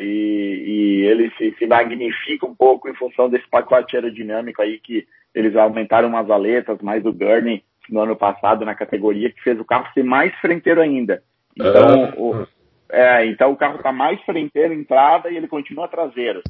[0.00, 5.06] e, e ele se, se magnifica um pouco em função desse pacote aerodinâmico aí que
[5.34, 9.64] eles aumentaram umas aletas, mais o Gurney no ano passado na categoria, que fez o
[9.64, 11.22] carro ser mais frenteiro ainda.
[11.56, 12.14] Então, é.
[12.16, 12.46] o,
[12.90, 16.42] é, então o carro está mais frenteiro entrada e ele continua traseiro.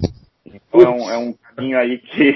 [0.46, 2.33] Então é um, é um, caminho aí que,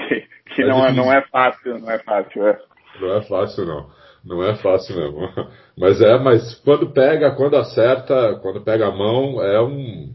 [0.53, 2.47] que não, é, não é fácil, não é fácil.
[2.47, 2.59] É.
[2.99, 3.89] Não é fácil não.
[4.23, 5.19] Não é fácil mesmo.
[5.77, 10.13] Mas é, mas quando pega, quando acerta, quando pega a mão, é um,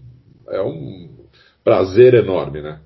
[0.48, 1.26] é um
[1.64, 2.78] prazer enorme, né?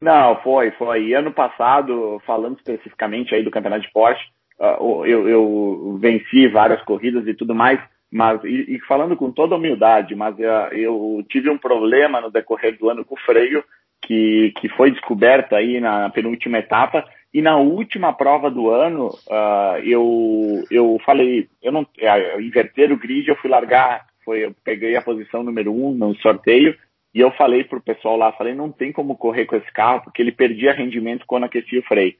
[0.00, 1.06] Não, foi, foi.
[1.06, 4.22] E ano passado, falando especificamente aí do campeonato de Porsche,
[4.60, 9.56] uh, eu, eu venci várias corridas e tudo mais, mas e, e falando com toda
[9.56, 13.62] humildade, mas uh, eu tive um problema no decorrer do ano com o freio
[14.02, 17.04] que, que foi descoberto aí na penúltima etapa.
[17.32, 22.96] E na última prova do ano uh, eu eu falei eu não uh, inverter o
[22.96, 26.76] grid eu fui largar foi eu peguei a posição número um no sorteio
[27.14, 30.20] e eu falei pro pessoal lá falei não tem como correr com esse carro porque
[30.20, 32.14] ele perdia rendimento quando aquecia o freio.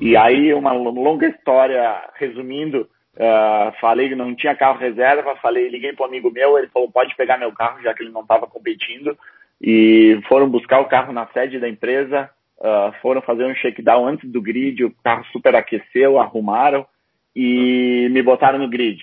[0.00, 5.92] E aí, uma longa história, resumindo, uh, falei que não tinha carro reserva, falei, liguei
[5.92, 8.46] para um amigo meu, ele falou, pode pegar meu carro, já que ele não estava
[8.46, 9.16] competindo,
[9.60, 14.30] e foram buscar o carro na sede da empresa, uh, foram fazer um shakedown antes
[14.30, 16.86] do grid, o carro superaqueceu, arrumaram,
[17.34, 19.02] e me botaram no grid.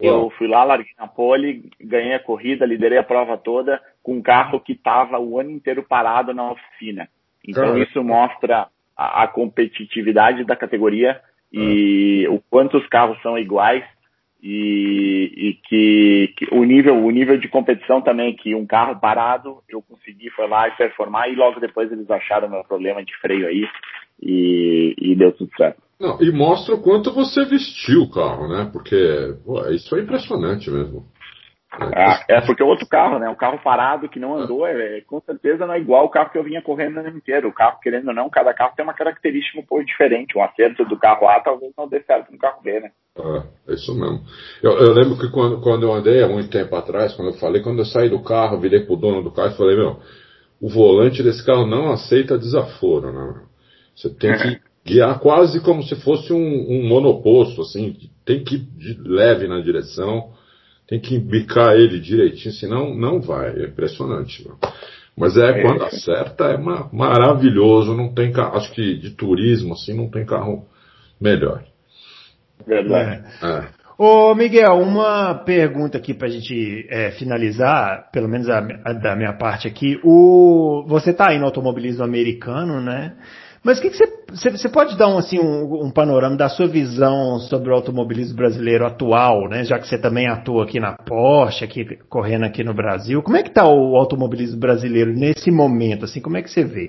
[0.00, 4.22] Eu fui lá, larguei na pole, ganhei a corrida, liderei a prova toda com um
[4.22, 7.06] carro que estava o ano inteiro parado na oficina.
[7.46, 11.20] Então isso mostra a, a competitividade da categoria
[11.52, 13.84] e o quanto os carros são iguais
[14.42, 19.58] e, e que, que, o nível o nível de competição também que um carro parado
[19.68, 23.46] eu consegui foi lá e performar e logo depois eles acharam meu problema de freio
[23.46, 23.66] aí
[24.22, 25.82] e, e deu tudo certo.
[25.98, 28.70] Não, e mostra o quanto você vestiu o carro, né?
[28.72, 28.96] Porque
[29.44, 31.04] pô, isso é impressionante mesmo.
[31.72, 33.28] É, é, porque o outro carro, né?
[33.28, 36.36] O carro parado que não andou, é, com certeza não é igual o carro que
[36.36, 37.48] eu vinha correndo o ano inteiro.
[37.48, 40.36] O carro, querendo ou não, cada carro tem uma característica um pouco diferente.
[40.36, 42.90] Um acerto do carro A talvez não dê certo no carro B, né?
[43.16, 44.20] É, é isso mesmo.
[44.60, 47.62] Eu, eu, lembro que quando, quando eu andei há muito tempo atrás, quando eu falei,
[47.62, 50.00] quando eu saí do carro, virei pro dono do carro e falei, meu,
[50.60, 53.42] o volante desse carro não aceita desaforo, né?
[53.94, 58.58] Você tem que guiar quase como se fosse um, um monoposto, assim, tem que ir
[58.58, 60.32] de leve na direção
[60.90, 63.50] tem que bicar ele direitinho, senão não vai.
[63.50, 64.44] É impressionante.
[64.44, 64.58] Mano.
[65.16, 67.94] Mas é, é, quando acerta, é uma, maravilhoso.
[67.94, 70.66] Não tem carro, acho que de turismo, assim, não tem carro
[71.20, 71.62] melhor.
[72.66, 73.22] Verdade.
[73.40, 73.46] É.
[73.46, 73.68] é.
[73.96, 79.14] Ô Miguel, uma pergunta aqui para a gente é, finalizar, pelo menos a, a, da
[79.14, 80.00] minha parte aqui.
[80.02, 83.14] O, você está aí no automobilismo americano, né?
[83.62, 86.66] Mas o que, que você, você pode dar um, assim, um, um, panorama da sua
[86.66, 89.64] visão sobre o automobilismo brasileiro atual, né?
[89.64, 93.22] Já que você também atua aqui na Porsche, aqui, correndo aqui no Brasil.
[93.22, 96.06] Como é que está o automobilismo brasileiro nesse momento?
[96.06, 96.88] Assim, como é que você vê?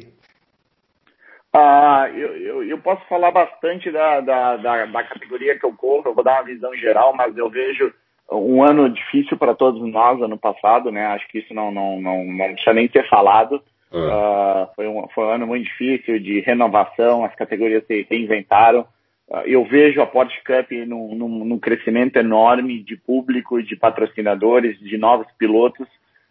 [1.54, 6.04] Ah, eu, eu, eu posso falar bastante da, da, da, da categoria que eu corro,
[6.06, 7.94] eu vou dar uma visão geral, mas eu vejo
[8.32, 11.08] um ano difícil para todos nós ano passado, né?
[11.08, 13.62] Acho que isso não, não, não, não precisa nem ter falado.
[13.92, 18.88] Uh, foi, um, foi um ano muito difícil de renovação, as categorias se reinventaram.
[19.28, 24.80] Uh, eu vejo a Porsche Cup num, num, num, crescimento enorme de público, de patrocinadores,
[24.80, 25.88] de novos pilotos.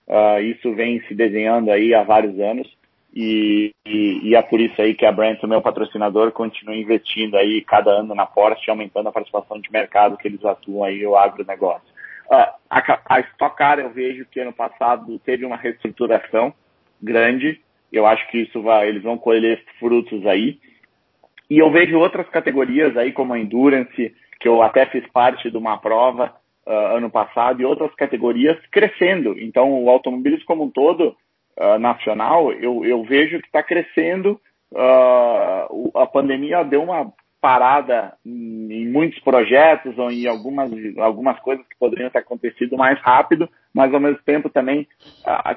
[0.09, 2.67] Uh, isso vem se desenhando aí há vários anos.
[3.13, 7.37] E, e, e, é por isso aí que a Brand, o meu patrocinador, continua investindo
[7.37, 11.17] aí cada ano na Porsche, aumentando a participação de mercado que eles atuam aí, o
[11.17, 11.91] agronegócio.
[12.31, 16.55] Uh, a, a Stock Car eu vejo que ano passado teve uma reestruturação,
[17.03, 17.61] grande.
[17.93, 20.59] Eu acho que isso vai, eles vão colher frutos aí.
[21.49, 25.57] E eu vejo outras categorias aí, como a Endurance, que eu até fiz parte de
[25.57, 26.33] uma prova
[26.67, 29.37] uh, ano passado, e outras categorias crescendo.
[29.39, 31.17] Então, o automobilismo como um todo,
[31.61, 34.41] uh, nacional, eu, eu vejo que está crescendo.
[34.73, 41.79] Uh, a pandemia deu uma parada em, muitos projetos ou em algumas, algumas coisas que
[41.79, 44.87] poderiam ter acontecido mais rápido, mas ao mesmo tempo também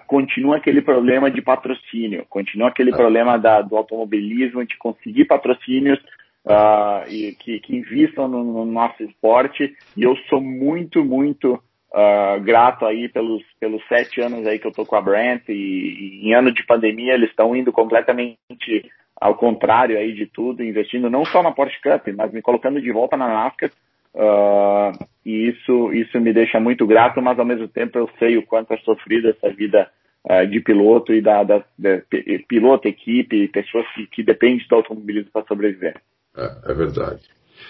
[0.08, 2.96] continua aquele problema de patrocínio, continua aquele é.
[2.96, 6.00] problema da, do automobilismo, de conseguir patrocínios
[6.46, 9.76] uh, e que, que investam no, no, nosso esporte.
[9.98, 14.72] E eu sou muito, muito uh, grato aí pelos, pelos sete anos aí que eu
[14.72, 19.36] tô com a Brent e, e em ano de pandemia eles estão indo completamente ao
[19.36, 23.16] contrário aí de tudo, investindo não só na Porsche Cup, mas me colocando de volta
[23.16, 23.72] na NASCAR.
[24.14, 24.92] Uh,
[25.26, 28.74] e isso, isso me deixa muito grato, mas ao mesmo tempo eu sei o quanto
[28.74, 29.90] é sofrida essa vida
[30.30, 32.02] uh, de piloto e da, da, da
[32.48, 35.96] piloto, equipe, pessoas que, que dependem do automobilismo para sobreviver.
[36.36, 37.22] É, é verdade.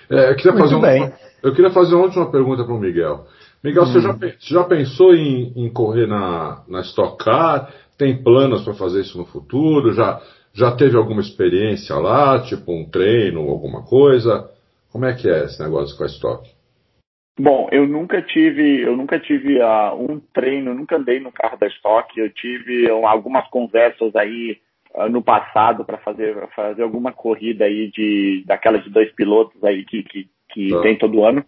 [0.10, 3.26] É, eu, queria fazer uma, eu queria fazer uma última pergunta para o Miguel.
[3.64, 3.86] Miguel, hum.
[3.86, 7.72] você, já, já pensou em, em correr na, na Stock Car?
[7.98, 9.94] Tem planos para fazer isso no futuro?
[9.94, 10.20] Já,
[10.54, 14.50] já teve alguma experiência lá, tipo um treino, alguma coisa?
[14.94, 16.48] Como é que é esse negócio com a Stock?
[17.40, 21.66] Bom, eu nunca tive, eu nunca tive uh, um treino, nunca andei no carro da
[21.66, 22.08] Stock.
[22.16, 24.62] Eu tive uh, algumas conversas aí
[24.94, 29.84] uh, no passado para fazer, fazer alguma corrida aí de daquelas de dois pilotos aí
[29.84, 30.82] que, que, que tá.
[30.84, 31.44] tem todo ano,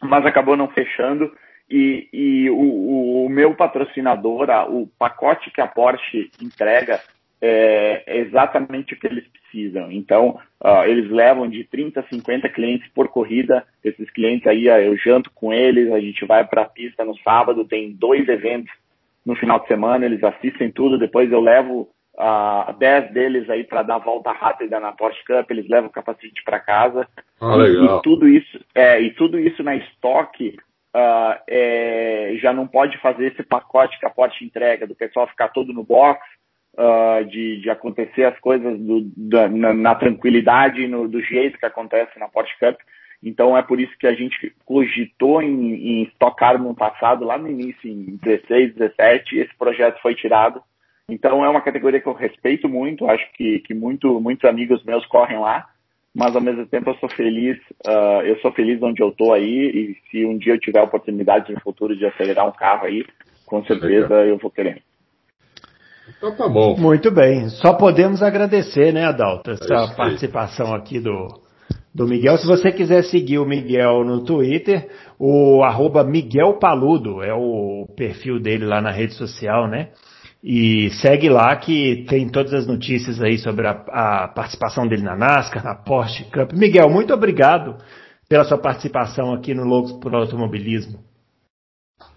[0.00, 1.32] mas acabou não fechando.
[1.68, 7.00] E, e o, o, meu patrocinador, o pacote que a Porsche entrega
[7.42, 9.90] é, é exatamente o que eles precisam.
[9.90, 13.64] Então, uh, eles levam de 30 a 50 clientes por corrida.
[13.82, 17.16] Esses clientes aí, uh, eu janto com eles, a gente vai para a pista no
[17.18, 18.72] sábado, tem dois eventos
[19.24, 23.82] no final de semana, eles assistem tudo, depois eu levo uh, 10 deles aí para
[23.82, 27.06] dar volta rápida na Porsche Cup, eles levam o capacete para casa.
[27.40, 27.98] Ah, legal.
[27.98, 30.56] E, tudo isso, é, e tudo isso na estoque
[30.96, 35.48] uh, é, já não pode fazer esse pacote que a Porsche entrega, do pessoal ficar
[35.48, 36.20] todo no box,
[36.78, 41.66] uh, de, de acontecer as coisas do, da, na, na, tranquilidade, no, do jeito que
[41.66, 42.78] acontece na Porsche Cup.
[43.22, 47.50] Então é por isso que a gente cogitou em, em estocar no passado, lá no
[47.50, 50.62] início, em 16, 17, esse projeto foi tirado.
[51.08, 55.04] Então é uma categoria que eu respeito muito, acho que, que muito, muitos amigos meus
[55.06, 55.66] correm lá,
[56.14, 59.68] mas ao mesmo tempo eu sou feliz, uh, eu sou feliz onde eu estou aí,
[59.68, 63.04] e se um dia eu tiver a oportunidade no futuro de acelerar um carro aí,
[63.46, 64.82] com certeza eu vou querer.
[66.16, 66.76] Então tá bom.
[66.76, 67.48] Muito bem.
[67.48, 71.28] Só podemos agradecer, né, Adalto, essa é participação aqui do,
[71.94, 72.38] do Miguel.
[72.38, 78.40] Se você quiser seguir o Miguel no Twitter, o arroba Miguel Paludo é o perfil
[78.40, 79.90] dele lá na rede social, né?
[80.42, 85.16] E segue lá que tem todas as notícias aí sobre a, a participação dele na
[85.16, 86.52] NASCAR, na Porsche Cup.
[86.52, 87.76] Miguel, muito obrigado
[88.28, 91.00] pela sua participação aqui no Loucos por Automobilismo.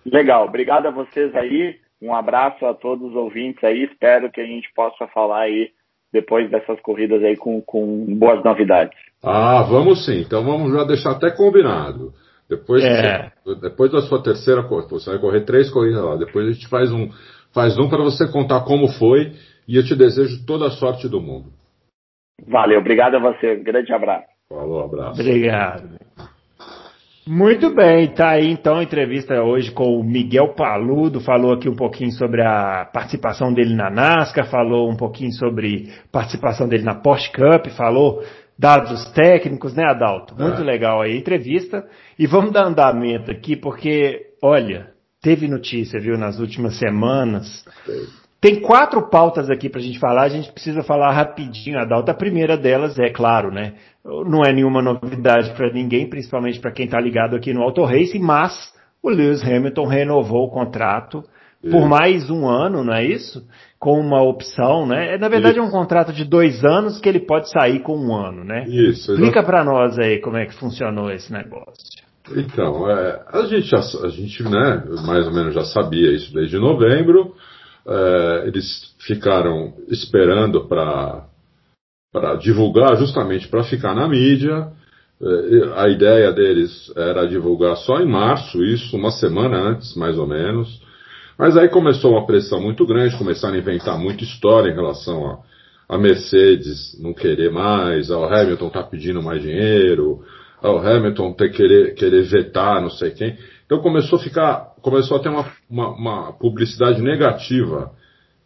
[0.06, 1.81] Legal, obrigado a vocês aí.
[2.02, 3.84] Um abraço a todos os ouvintes aí.
[3.84, 5.70] Espero que a gente possa falar aí
[6.12, 8.98] depois dessas corridas aí com, com boas novidades.
[9.24, 10.22] Ah, vamos sim.
[10.22, 12.14] Então vamos já deixar até combinado.
[12.50, 13.32] Depois, é.
[13.62, 16.18] depois da sua terceira corrida, você vai correr três corridas lá.
[16.18, 17.10] Depois a gente faz um,
[17.54, 19.32] faz um para você contar como foi
[19.68, 21.50] e eu te desejo toda a sorte do mundo.
[22.46, 23.56] Valeu, obrigado a você.
[23.56, 24.28] Um grande abraço.
[24.50, 25.22] Falou, abraço.
[25.22, 25.98] Obrigado.
[27.28, 31.76] Muito bem, tá aí então a entrevista hoje com o Miguel Paludo, falou aqui um
[31.76, 37.32] pouquinho sobre a participação dele na NASCAR, falou um pouquinho sobre participação dele na Porsche
[37.32, 38.24] Cup, falou
[38.58, 40.36] dados técnicos, né, Adalto?
[40.36, 40.64] Muito é.
[40.64, 41.84] legal aí a entrevista.
[42.18, 47.66] E vamos dar andamento aqui, porque, olha, teve notícia, viu, nas últimas semanas.
[48.42, 52.10] Tem quatro pautas aqui para a gente falar, a gente precisa falar rapidinho, Adalto.
[52.10, 56.86] A primeira delas é, claro, né, não é nenhuma novidade para ninguém, principalmente para quem
[56.86, 58.74] está ligado aqui no Auto Race, mas
[59.04, 61.24] o Lewis Hamilton renovou o contrato
[61.70, 63.46] por mais um ano, não é isso?
[63.78, 65.14] Com uma opção, né?
[65.14, 65.64] É, na verdade isso.
[65.64, 68.66] é um contrato de dois anos que ele pode sair com um ano, né?
[68.68, 69.14] Isso.
[69.14, 72.02] Explica para nós aí como é que funcionou esse negócio.
[72.36, 76.58] Então, é, a gente, já, a gente né, mais ou menos já sabia isso desde
[76.58, 77.36] novembro.
[77.88, 81.26] É, eles ficaram esperando para
[82.40, 84.72] divulgar, justamente para ficar na mídia.
[85.22, 90.28] É, a ideia deles era divulgar só em março, isso uma semana antes, mais ou
[90.28, 90.82] menos.
[91.38, 95.96] Mas aí começou uma pressão muito grande, começaram a inventar muita história em relação a,
[95.96, 100.24] a Mercedes não querer mais, ao Hamilton tá pedindo mais dinheiro,
[100.62, 103.36] ao Hamilton ter querer, querer vetar não sei quem.
[103.72, 107.90] Então começou a ficar, começou a ter uma, uma, uma publicidade negativa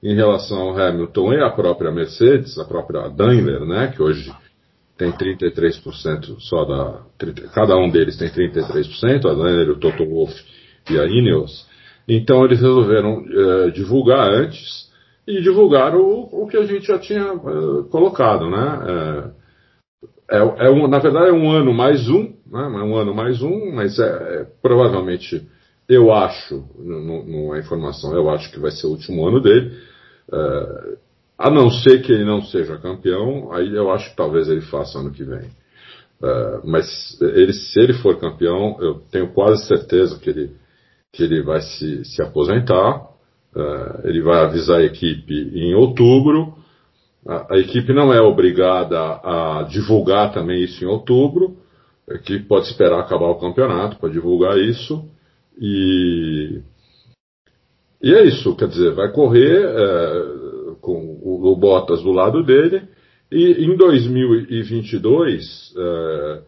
[0.04, 4.32] em relação ao Hamilton e à própria Mercedes, a própria Daimler, né, que hoje
[4.95, 7.02] tem 33% só da.
[7.56, 10.32] Cada um deles tem 33%, a Daimler, o Toto Wolff
[10.91, 11.66] e a Ineos.
[12.08, 14.91] Então eles resolveram é, divulgar antes
[15.26, 18.80] e divulgaram o, o, que a gente já tinha é, colocado, né?
[18.88, 19.45] É,
[20.30, 22.61] é, é um, na verdade é um ano mais um, né?
[22.61, 25.47] é um ano mais um, mas é, é provavelmente
[25.88, 29.71] eu acho, não, é informação, eu acho que vai ser o último ano dele.
[30.34, 30.97] É,
[31.38, 34.97] a não ser que ele não seja campeão, aí eu acho que talvez ele faça
[34.97, 35.49] ano que vem.
[36.23, 40.51] É, mas ele, se ele for campeão, eu tenho quase certeza que ele,
[41.13, 43.09] que ele vai se, se aposentar.
[43.55, 46.55] É, ele vai avisar a equipe em outubro.
[47.28, 51.57] A, a, equipe não é obrigada a divulgar também isso em outubro.
[52.09, 55.03] A equipe pode esperar acabar o campeonato para divulgar isso.
[55.59, 56.61] E,
[58.01, 62.84] e é isso, quer dizer, vai correr é, com o, o, Bottas do lado dele,
[63.32, 66.41] e em 2022 é,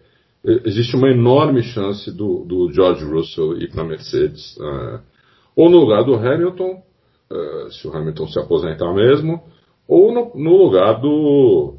[0.66, 5.00] existe uma enorme chance do, do George Russell ir para a Mercedes, é,
[5.56, 6.84] ou no lugar do Hamilton,
[7.32, 9.42] é, se o Hamilton se aposentar mesmo,
[9.88, 11.76] ou no, no lugar do,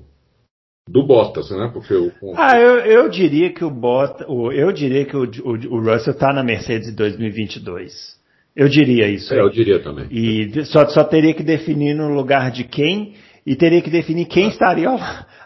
[0.89, 1.71] do Bottas, né?
[1.73, 5.81] Porque o, ah, eu, eu diria que o Bottas, eu diria que o, o, o
[5.81, 8.19] Russell está na Mercedes em 2022.
[8.57, 9.33] Eu diria isso.
[9.33, 10.07] É, eu diria também.
[10.11, 13.15] E só, só teria que definir no lugar de quem
[13.47, 14.49] e teria que definir quem é.
[14.49, 14.99] estaria ao,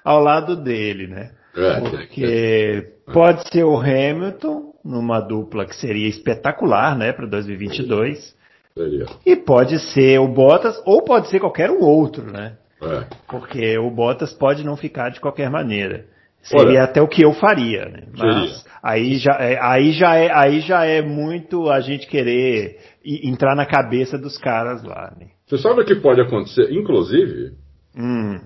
[0.03, 1.31] ao, lado dele, né?
[1.55, 3.13] É, Porque é.
[3.13, 8.35] pode ser o Hamilton numa dupla que seria espetacular, né, para 2022.
[8.75, 9.07] Seria.
[9.25, 12.57] E pode ser o Bottas ou pode ser qualquer um outro, né?
[12.83, 13.07] É.
[13.29, 16.07] Porque o Bottas pode não ficar de qualquer maneira.
[16.43, 18.09] Seria Olha, até o que eu faria, né?
[18.16, 23.55] Mas aí já, é, aí, já é, aí já é muito a gente querer entrar
[23.55, 25.14] na cabeça dos caras lá.
[25.16, 25.29] Né?
[25.47, 26.73] Você sabe o que pode acontecer?
[26.73, 27.53] Inclusive,
[27.97, 28.41] hum.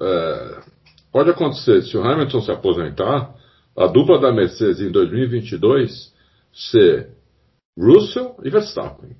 [0.00, 0.60] é,
[1.12, 3.34] pode acontecer se o Hamilton se aposentar,
[3.76, 6.12] a dupla da Mercedes em 2022
[6.52, 7.08] ser
[7.76, 9.16] Russell e Verstappen.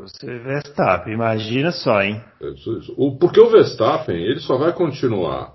[0.00, 2.18] Você Verstappen, imagina só, hein?
[3.20, 5.54] Porque o Verstappen, ele só vai continuar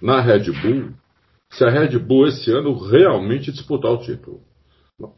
[0.00, 0.92] na Red Bull
[1.50, 4.40] se a Red Bull esse ano realmente disputar o título.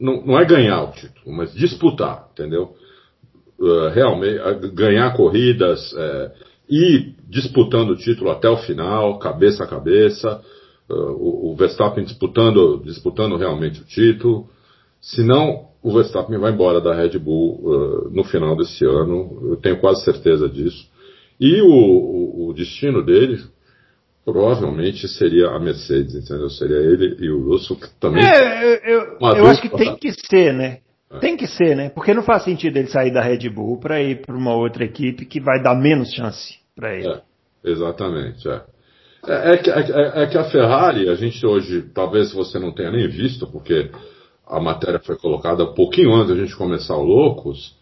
[0.00, 2.74] Não, não é ganhar o título, mas disputar, entendeu?
[3.56, 4.40] Uh, realmente,
[4.74, 6.32] ganhar corridas uh,
[6.68, 10.42] e disputando o título até o final, cabeça a cabeça.
[10.90, 14.48] Uh, o, o Verstappen disputando, disputando realmente o título.
[15.00, 19.78] Senão, o Verstappen vai embora da Red Bull uh, no final desse ano, eu tenho
[19.78, 20.90] quase certeza disso.
[21.38, 23.40] E o, o, o, destino dele
[24.24, 26.50] provavelmente seria a Mercedes, entendeu?
[26.50, 28.24] Seria ele e o Russell, que também.
[28.24, 30.78] É, eu, eu, eu acho que tem que ser, né?
[31.08, 31.18] É.
[31.20, 31.88] Tem que ser, né?
[31.88, 35.24] Porque não faz sentido ele sair da Red Bull para ir para uma outra equipe
[35.24, 37.06] que vai dar menos chance para ele.
[37.06, 37.20] É,
[37.62, 38.60] exatamente, é.
[39.24, 42.90] É, é, que, é, é, que a Ferrari, a gente hoje, talvez você não tenha
[42.90, 43.88] nem visto, porque
[44.46, 47.74] a matéria foi colocada um pouquinho antes da gente começar o Loucos,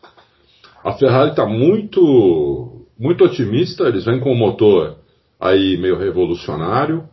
[0.83, 4.97] a Ferrari está muito, muito otimista, eles vêm com um motor
[5.41, 7.05] aí meio revolucionário,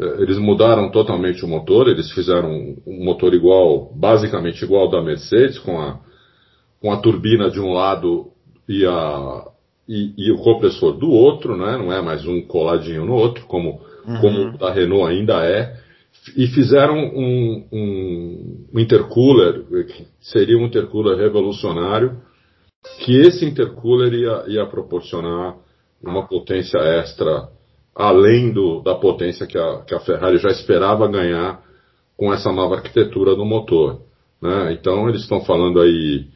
[0.00, 5.02] é, eles mudaram totalmente o motor, eles fizeram um motor igual, basicamente igual ao da
[5.02, 5.98] Mercedes, com a,
[6.80, 8.30] com a turbina de um lado
[8.68, 9.44] e, a,
[9.88, 11.76] e, e o compressor do outro, né?
[11.78, 14.20] não é mais um coladinho no outro, como, uhum.
[14.20, 15.87] como o da Renault ainda é
[16.36, 22.20] e fizeram um, um, intercooler, que seria um intercooler revolucionário,
[23.04, 25.56] que esse intercooler ia, ia proporcionar
[26.02, 27.48] uma potência extra
[27.94, 31.60] além do, da potência que a, que a Ferrari já esperava ganhar
[32.16, 34.02] com essa nova arquitetura do motor.
[34.40, 34.72] Né?
[34.72, 36.26] Então eles estão falando aí,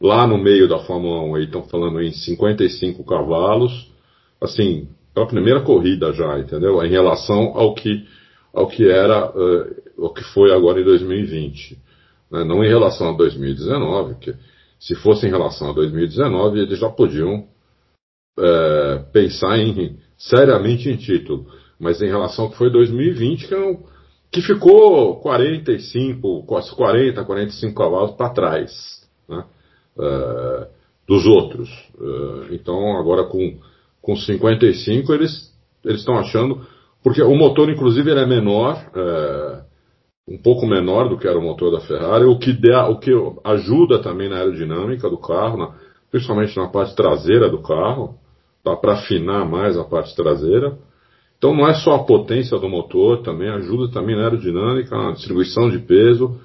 [0.00, 3.90] lá no meio da Fórmula 1, estão falando em 55 cavalos,
[4.40, 6.82] assim, é a primeira corrida já, entendeu?
[6.82, 8.04] Em relação ao que
[8.52, 11.78] ao que era, uh, o que foi agora em 2020.
[12.30, 12.44] Né?
[12.44, 14.34] Não em relação a 2019, que
[14.78, 17.46] se fosse em relação a 2019, eles já podiam
[18.38, 21.46] uh, pensar em, seriamente em título.
[21.78, 23.76] Mas em relação ao que foi 2020, que, é
[24.30, 29.44] que ficou 45, quase 40, 45 cavalos para trás né?
[29.96, 30.66] uh,
[31.06, 31.68] dos outros.
[32.52, 33.58] então agora com,
[34.00, 35.52] com 55 eles
[35.84, 36.64] eles estão achando
[37.02, 39.62] porque o motor, inclusive, ele é menor, é,
[40.28, 43.10] um pouco menor do que era o motor da Ferrari, o que, dá, o que
[43.44, 45.74] ajuda também na aerodinâmica do carro, na,
[46.10, 48.14] principalmente na parte traseira do carro,
[48.62, 50.78] para afinar mais a parte traseira.
[51.36, 55.68] Então não é só a potência do motor, também ajuda também na aerodinâmica, na distribuição
[55.68, 56.38] de peso.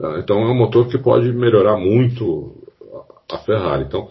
[0.00, 2.54] É, então é um motor que pode melhorar muito
[3.32, 3.86] a Ferrari.
[3.88, 4.08] Então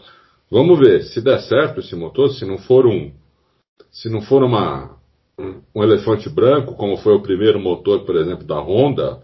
[0.52, 3.14] vamos ver se der certo esse motor, se não for um,
[3.90, 4.98] se não for uma
[5.38, 9.22] um elefante branco, como foi o primeiro motor, por exemplo, da Honda,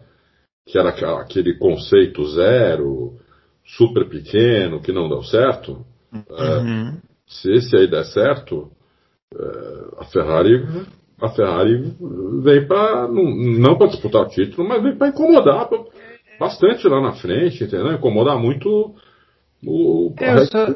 [0.66, 0.90] que era
[1.20, 3.18] aquele conceito zero,
[3.66, 5.86] super pequeno, que não deu certo.
[6.12, 6.24] Uhum.
[6.30, 6.94] É,
[7.26, 8.70] se esse aí der certo,
[9.34, 10.66] é, a Ferrari
[11.22, 11.94] a Ferrari
[12.42, 15.70] vem para não, não para disputar o título, mas vem para incomodar
[16.40, 17.94] bastante lá na frente, entendeu?
[17.94, 18.96] Incomodar muito
[19.66, 20.68] o, eu só.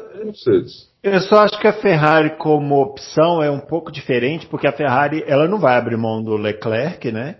[1.02, 5.22] Eu só acho que a Ferrari como opção é um pouco diferente, porque a Ferrari
[5.26, 7.36] ela não vai abrir mão do Leclerc, né?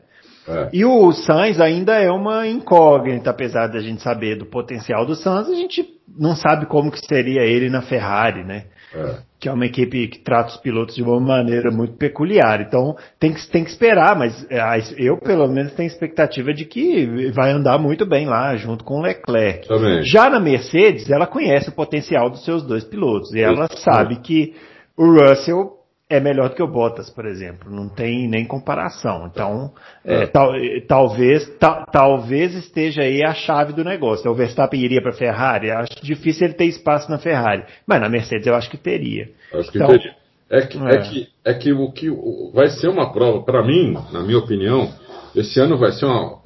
[0.49, 0.69] É.
[0.73, 5.49] E o Sainz ainda é uma incógnita, apesar da gente saber do potencial do Sainz,
[5.49, 5.85] a gente
[6.17, 8.67] não sabe como que seria ele na Ferrari, né?
[8.95, 9.17] É.
[9.39, 12.61] Que é uma equipe que trata os pilotos de uma maneira muito peculiar.
[12.61, 14.63] Então tem que, tem que esperar, mas é,
[14.97, 19.03] eu pelo menos tenho expectativa de que vai andar muito bem lá, junto com o
[19.03, 19.69] Leclerc.
[19.69, 20.03] Também.
[20.03, 24.55] Já na Mercedes, ela conhece o potencial dos seus dois pilotos e ela sabe que
[24.97, 25.76] o Russell
[26.09, 27.71] é melhor do que o Bottas, por exemplo.
[27.71, 29.27] Não tem nem comparação.
[29.27, 29.73] Então,
[30.05, 30.23] é.
[30.23, 30.53] É, tal,
[30.87, 34.31] talvez, ta, talvez esteja aí a chave do negócio.
[34.31, 35.71] O Verstappen iria para a Ferrari.
[35.71, 39.31] Acho difícil ele ter espaço na Ferrari, mas na Mercedes eu acho que teria.
[39.53, 40.15] Acho que então, teria.
[40.49, 40.95] É que, é.
[40.95, 40.99] é.
[40.99, 42.09] que, é que o que
[42.55, 44.93] vai ser uma prova, para mim, na minha opinião,
[45.35, 46.41] esse ano vai ser uma.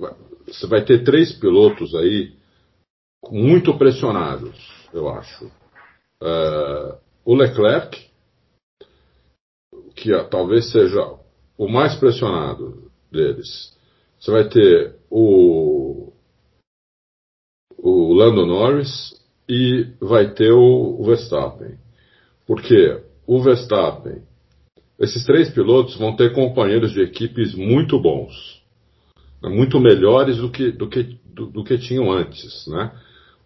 [0.47, 2.33] Você vai ter três pilotos aí
[3.31, 4.57] muito pressionados,
[4.93, 5.45] eu acho.
[6.23, 8.10] Uh, o Leclerc,
[10.01, 11.15] que talvez seja
[11.59, 13.77] o mais pressionado deles.
[14.19, 16.13] Você vai ter o,
[17.79, 19.15] o Lando Norris
[19.49, 21.77] e vai ter o, Verstappen.
[22.47, 24.23] Porque o Verstappen,
[24.99, 28.63] esses três pilotos vão ter companheiros de equipes muito bons,
[29.43, 32.67] né, muito melhores do que, do que, do, do que tinham antes.
[32.67, 32.91] Né?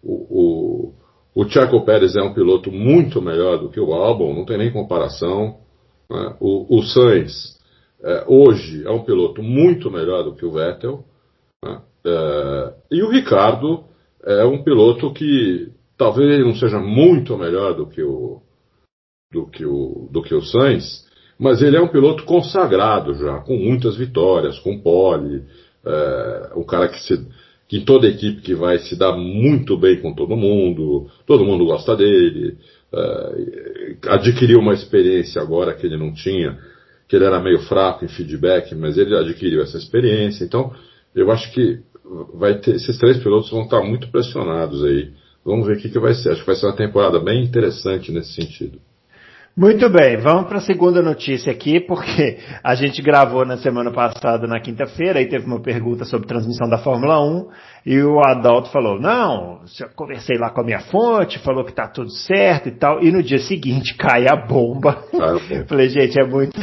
[0.01, 0.93] O,
[1.33, 4.71] o, o Pérez é um piloto muito melhor do que o Albon, não tem nem
[4.71, 5.64] comparação.
[6.09, 6.35] Né?
[6.39, 7.59] O, o Sainz,
[8.03, 11.03] é, hoje, é um piloto muito melhor do que o Vettel.
[11.63, 11.81] Né?
[12.05, 13.83] É, e o Ricardo
[14.23, 18.41] é um piloto que talvez ele não seja muito melhor do que o,
[19.31, 21.05] do que o, do que o Sainz,
[21.37, 25.43] mas ele é um piloto consagrado já, com muitas vitórias, com pole,
[25.85, 27.27] é, um cara que se,
[27.67, 31.95] que toda equipe que vai se dá muito bem com todo mundo, todo mundo gosta
[31.95, 32.57] dele,
[32.93, 36.57] uh, adquiriu uma experiência agora que ele não tinha,
[37.07, 40.43] que ele era meio fraco em feedback, mas ele adquiriu essa experiência.
[40.43, 40.73] Então,
[41.13, 41.79] eu acho que
[42.33, 45.11] vai ter, esses três pilotos vão estar muito pressionados aí.
[45.43, 46.31] Vamos ver o que, que vai ser.
[46.31, 48.79] Acho que vai ser uma temporada bem interessante nesse sentido.
[49.57, 54.45] Muito bem, vamos para a segunda notícia aqui, porque a gente gravou na semana passada,
[54.45, 57.47] na quinta-feira, e teve uma pergunta sobre transmissão da Fórmula 1,
[57.85, 61.87] e o Adalto falou, não, eu conversei lá com a minha fonte, falou que tá
[61.87, 65.01] tudo certo e tal, e no dia seguinte cai a bomba.
[65.13, 65.37] Ah,
[65.69, 66.59] Falei, gente, é, muito,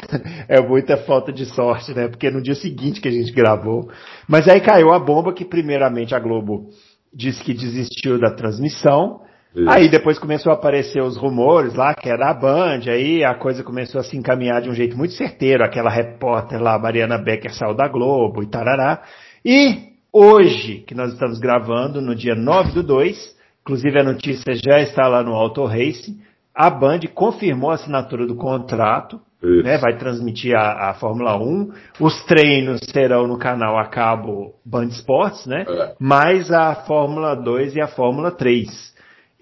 [0.46, 2.08] é muita falta de sorte, né?
[2.08, 3.88] Porque no dia seguinte que a gente gravou.
[4.28, 6.68] Mas aí caiu a bomba que primeiramente a Globo
[7.10, 9.22] disse que desistiu da transmissão,
[9.54, 9.68] isso.
[9.68, 13.62] Aí depois começou a aparecer os rumores lá, que era a Band, aí a coisa
[13.62, 17.74] começou a se encaminhar de um jeito muito certeiro, aquela repórter lá, Mariana Becker, saiu
[17.74, 19.02] da Globo e tarará.
[19.44, 24.80] E hoje, que nós estamos gravando, no dia 9 do 2, inclusive a notícia já
[24.80, 26.16] está lá no Auto Race,
[26.54, 31.72] a Band confirmou a assinatura do contrato, né, vai transmitir a, a, Fórmula 1.
[31.98, 35.64] Os treinos serão no canal a cabo Band Esportes, né?
[35.66, 35.94] É.
[35.98, 38.91] Mais a Fórmula 2 e a Fórmula 3.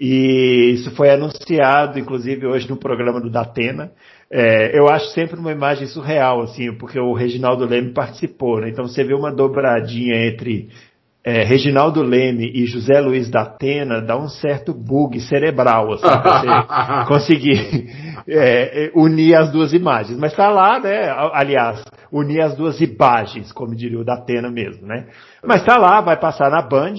[0.00, 3.92] E isso foi anunciado, inclusive, hoje no programa do Datena.
[4.32, 8.70] É, eu acho sempre uma imagem surreal, assim, porque o Reginaldo Leme participou, né?
[8.70, 10.70] Então você vê uma dobradinha entre
[11.22, 17.04] é, Reginaldo Leme e José Luiz da Atena dá um certo bug cerebral, assim, você
[17.06, 17.90] conseguir
[18.26, 20.18] é, unir as duas imagens.
[20.18, 21.10] Mas está lá, né?
[21.34, 25.08] Aliás, unir as duas imagens, como diria o da Atena mesmo, né?
[25.44, 26.94] Mas está lá, vai passar na Band,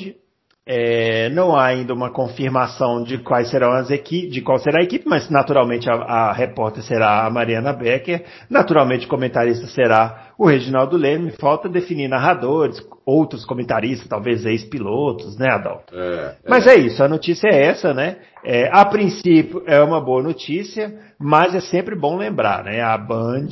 [0.63, 4.83] é, não há ainda uma confirmação de quais serão as equipes, de qual será a
[4.83, 10.45] equipe, mas naturalmente a, a, repórter será a Mariana Becker, naturalmente o comentarista será o
[10.45, 15.95] Reginaldo Leme, falta definir narradores, outros comentaristas, talvez ex-pilotos, né, Adalto?
[15.95, 16.49] É, é.
[16.49, 18.17] Mas é isso, a notícia é essa, né?
[18.43, 22.81] É, a princípio é uma boa notícia, mas é sempre bom lembrar, né?
[22.81, 23.49] A Band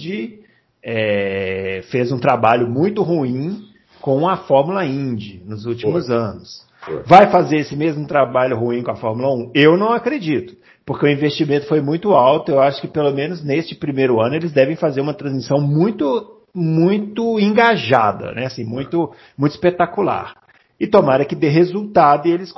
[0.84, 3.64] é, fez um trabalho muito ruim
[3.99, 6.68] com a Fórmula Indy nos últimos anos.
[7.05, 9.51] Vai fazer esse mesmo trabalho ruim com a Fórmula 1?
[9.53, 10.55] Eu não acredito,
[10.86, 12.51] porque o investimento foi muito alto.
[12.51, 17.39] Eu acho que pelo menos neste primeiro ano eles devem fazer uma transmissão muito, muito
[17.39, 18.45] engajada, né?
[18.45, 20.34] Assim, muito, muito espetacular.
[20.80, 22.53] E tomara que dê resultado e eles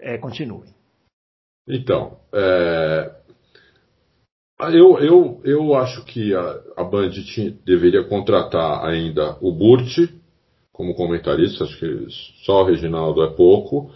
[0.00, 0.74] é, continuem.
[1.66, 3.10] Então, é...
[4.60, 7.10] eu, eu, eu acho que a, a Band
[7.64, 9.98] deveria contratar ainda o Burt
[10.76, 12.06] como comentarista, acho que
[12.44, 13.90] só o Reginaldo é pouco,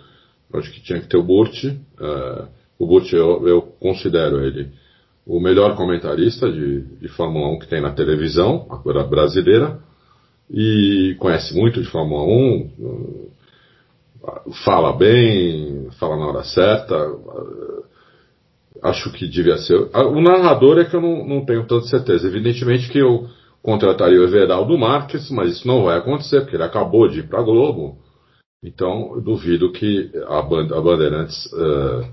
[0.55, 1.62] acho que tinha que ter o Burt.
[1.64, 4.70] Uh, o Burt eu, eu, considero ele
[5.26, 9.78] o melhor comentarista de, de Fórmula 1 que tem na televisão, a brasileira,
[10.51, 13.31] e conhece muito de Fórmula 1,
[14.64, 16.97] fala bem, fala na hora certa.
[18.83, 19.76] Acho que devia ser.
[19.95, 22.26] O narrador é que eu não, não tenho tanta certeza.
[22.26, 23.28] Evidentemente que eu
[23.62, 27.40] contrataria o Everaldo Marques, mas isso não vai acontecer, porque ele acabou de ir para
[27.40, 27.98] a Globo.
[28.62, 32.06] Então, eu duvido que a, Band a Bandeirantes, uh,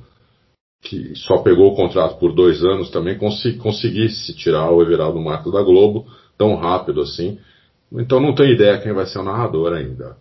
[0.82, 5.62] que só pegou o contrato por dois anos, também conseguisse tirar o Everaldo Marques da
[5.62, 6.06] Globo
[6.38, 7.40] tão rápido assim.
[7.92, 10.18] Então, não tenho ideia quem vai ser o narrador ainda.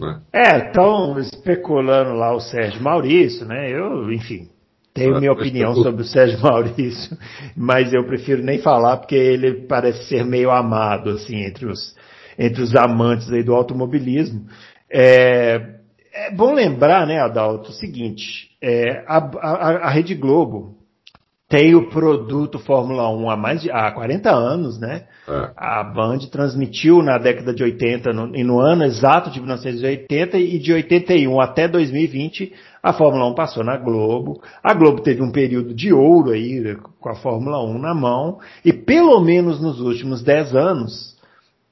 [0.00, 0.20] Né?
[0.32, 3.70] É, estão especulando lá o Sérgio Maurício, né?
[3.70, 4.48] Eu, enfim,
[4.96, 7.16] tenho minha opinião sobre o Sérgio Maurício,
[7.56, 11.94] mas eu prefiro nem falar porque ele parece ser meio amado, assim, entre os,
[12.38, 14.46] entre os amantes aí do automobilismo.
[14.90, 15.76] É,
[16.12, 20.74] é bom lembrar, né, Adalto, o seguinte, é, a, a, a Rede Globo
[21.48, 25.04] tem o produto Fórmula 1 há mais de há 40 anos, né?
[25.28, 25.50] É.
[25.56, 30.58] A Band transmitiu na década de 80 no, e no ano exato de 1980 e
[30.58, 34.40] de 81 até 2020 a Fórmula 1 passou na Globo.
[34.62, 38.72] A Globo teve um período de ouro aí com a Fórmula 1 na mão e
[38.72, 41.16] pelo menos nos últimos 10 anos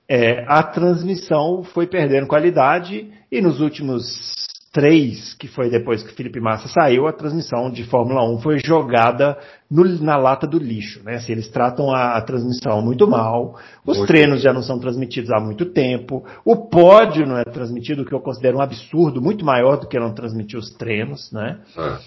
[0.08, 4.43] é, a transmissão foi perdendo qualidade e nos últimos
[4.74, 8.58] 3, que foi depois que o Felipe Massa saiu, a transmissão de Fórmula 1 foi
[8.58, 9.38] jogada
[9.70, 11.00] no, na lata do lixo.
[11.04, 11.14] Né?
[11.14, 13.54] Assim, eles tratam a, a transmissão muito mal,
[13.86, 18.02] os muito treinos já não são transmitidos há muito tempo, o pódio não é transmitido,
[18.02, 21.30] o que eu considero um absurdo, muito maior do que não transmitir os treinos.
[21.30, 21.56] Né?
[21.78, 21.98] É.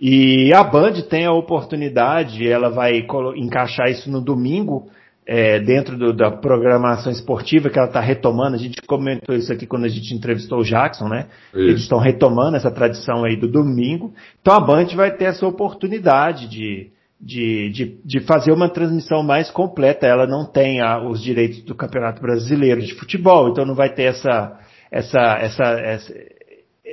[0.00, 3.04] E a Band tem a oportunidade, ela vai
[3.34, 4.88] encaixar isso no domingo,
[5.26, 8.56] é, dentro do, da programação esportiva que ela está retomando.
[8.56, 11.26] A gente comentou isso aqui quando a gente entrevistou o Jackson, né?
[11.54, 11.58] Isso.
[11.58, 14.12] Eles estão retomando essa tradição aí do domingo.
[14.40, 19.50] Então a Band vai ter essa oportunidade de, de, de, de fazer uma transmissão mais
[19.50, 20.06] completa.
[20.06, 24.04] Ela não tem a, os direitos do Campeonato Brasileiro de Futebol, então não vai ter
[24.04, 24.58] essa.
[24.90, 26.14] essa, essa, essa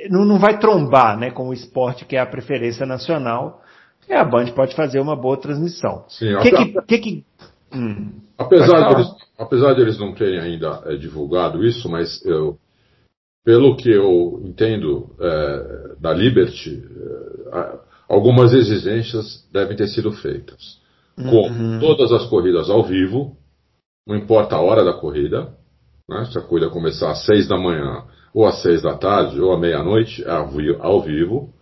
[0.08, 3.60] não, não vai trombar né, com o esporte que é a preferência nacional.
[4.08, 6.04] E a Band pode fazer uma boa transmissão.
[6.08, 7.24] Sim, que, que, que, que
[7.72, 8.20] Hum.
[8.36, 9.08] Apesar, de eles,
[9.38, 12.58] apesar de eles não terem ainda é, divulgado isso, mas eu,
[13.44, 16.82] pelo que eu entendo é, da Liberty,
[17.52, 20.80] é, algumas exigências devem ter sido feitas.
[21.16, 21.78] Com uhum.
[21.80, 23.36] todas as corridas ao vivo,
[24.06, 25.52] não importa a hora da corrida,
[26.08, 29.52] né, se a corrida começar às seis da manhã, ou às seis da tarde, ou
[29.52, 31.52] à meia-noite, é ao vivo.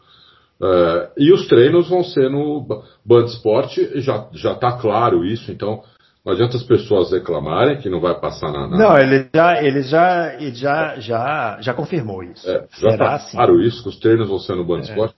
[0.60, 2.66] Uh, e os treinos vão ser no
[3.04, 5.82] Band Sport, já está claro isso, então
[6.28, 8.68] não adianta as pessoas reclamarem que não vai passar na.
[8.68, 8.76] na...
[8.76, 12.46] Não, ele já, ele já, ele já, já, já confirmou isso.
[12.46, 13.34] É, já está assim.
[13.34, 14.82] claro isso, que os treinos vão ser no Band é.
[14.82, 15.14] Esporte.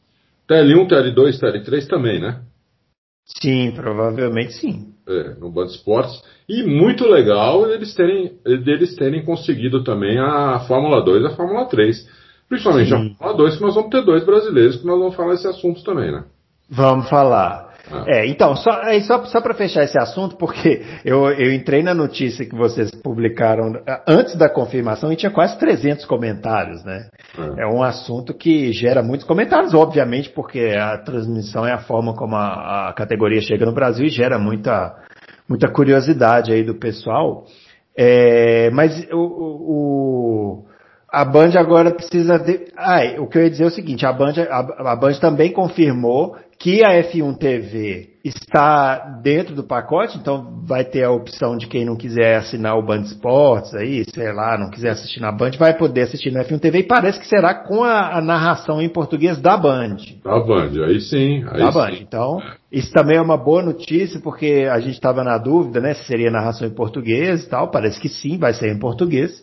[0.48, 2.42] TL1, TL2, TL3 também, né?
[3.24, 4.94] Sim, provavelmente sim.
[5.08, 6.22] É, no Band Esportes.
[6.48, 11.64] E muito legal eles terem, eles terem conseguido também a Fórmula 2 e a Fórmula
[11.66, 12.08] 3.
[12.48, 12.94] Principalmente sim.
[12.94, 15.82] a Fórmula 2, que nós vamos ter dois brasileiros que nós vamos falar esse assunto
[15.82, 16.22] também, né?
[16.70, 17.69] Vamos falar.
[17.90, 18.04] Ah.
[18.06, 18.70] É, então, só,
[19.00, 23.72] só, só para fechar esse assunto, porque eu, eu entrei na notícia que vocês publicaram
[24.06, 27.08] antes da confirmação e tinha quase 300 comentários, né?
[27.36, 27.62] É.
[27.62, 32.36] é um assunto que gera muitos comentários, obviamente, porque a transmissão é a forma como
[32.36, 34.94] a, a categoria chega no Brasil e gera muita,
[35.48, 37.44] muita curiosidade aí do pessoal.
[37.96, 40.64] É, mas o, o,
[41.12, 42.68] a Band agora precisa de.
[42.76, 45.52] Ah, o que eu ia dizer é o seguinte: a Band, a, a Band também
[45.52, 51.66] confirmou que a F1 TV está dentro do pacote, então vai ter a opção de
[51.66, 55.52] quem não quiser assinar o Band Esportes aí, sei lá, não quiser assistir na Band,
[55.58, 58.90] vai poder assistir no F1 TV e parece que será com a, a narração em
[58.90, 59.96] português da Band.
[60.22, 61.42] Da Band, aí sim.
[61.50, 61.78] Aí da sim.
[61.78, 61.92] Band.
[62.02, 66.04] Então, isso também é uma boa notícia, porque a gente estava na dúvida, né, se
[66.04, 69.42] seria narração em português e tal, parece que sim, vai ser em português.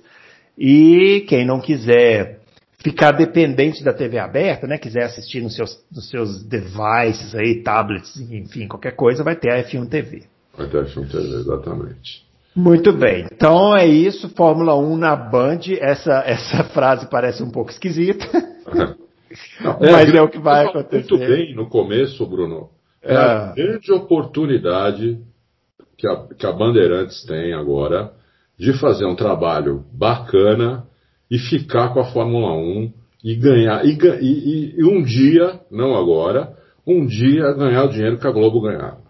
[0.57, 2.39] E quem não quiser
[2.79, 4.77] ficar dependente da TV aberta, né?
[4.77, 9.63] Quiser assistir nos seus, nos seus devices aí, tablets, enfim, qualquer coisa, vai ter a
[9.63, 10.23] F1 TV.
[10.57, 12.25] Vai ter a F1 TV, exatamente.
[12.55, 13.27] Muito bem.
[13.31, 15.59] Então é isso, Fórmula 1 na Band.
[15.79, 18.25] Essa, essa frase parece um pouco esquisita.
[19.61, 21.13] Não, é, mas é o que vai acontecer.
[21.13, 22.69] Muito bem no começo, Bruno.
[23.03, 25.19] É, é a grande oportunidade
[25.97, 28.11] que a, que a Bandeirantes tem agora
[28.57, 30.85] de fazer um trabalho bacana
[31.29, 32.93] e ficar com a Fórmula 1
[33.23, 33.85] e ganhar.
[33.85, 36.55] E, e, e um dia, não agora,
[36.85, 39.07] um dia ganhar o dinheiro que a Globo ganhava.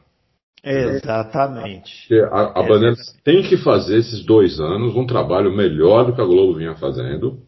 [0.63, 2.13] Exatamente.
[2.31, 6.25] A, a Bandeira tem que fazer esses dois anos um trabalho melhor do que a
[6.25, 7.39] Globo vinha fazendo,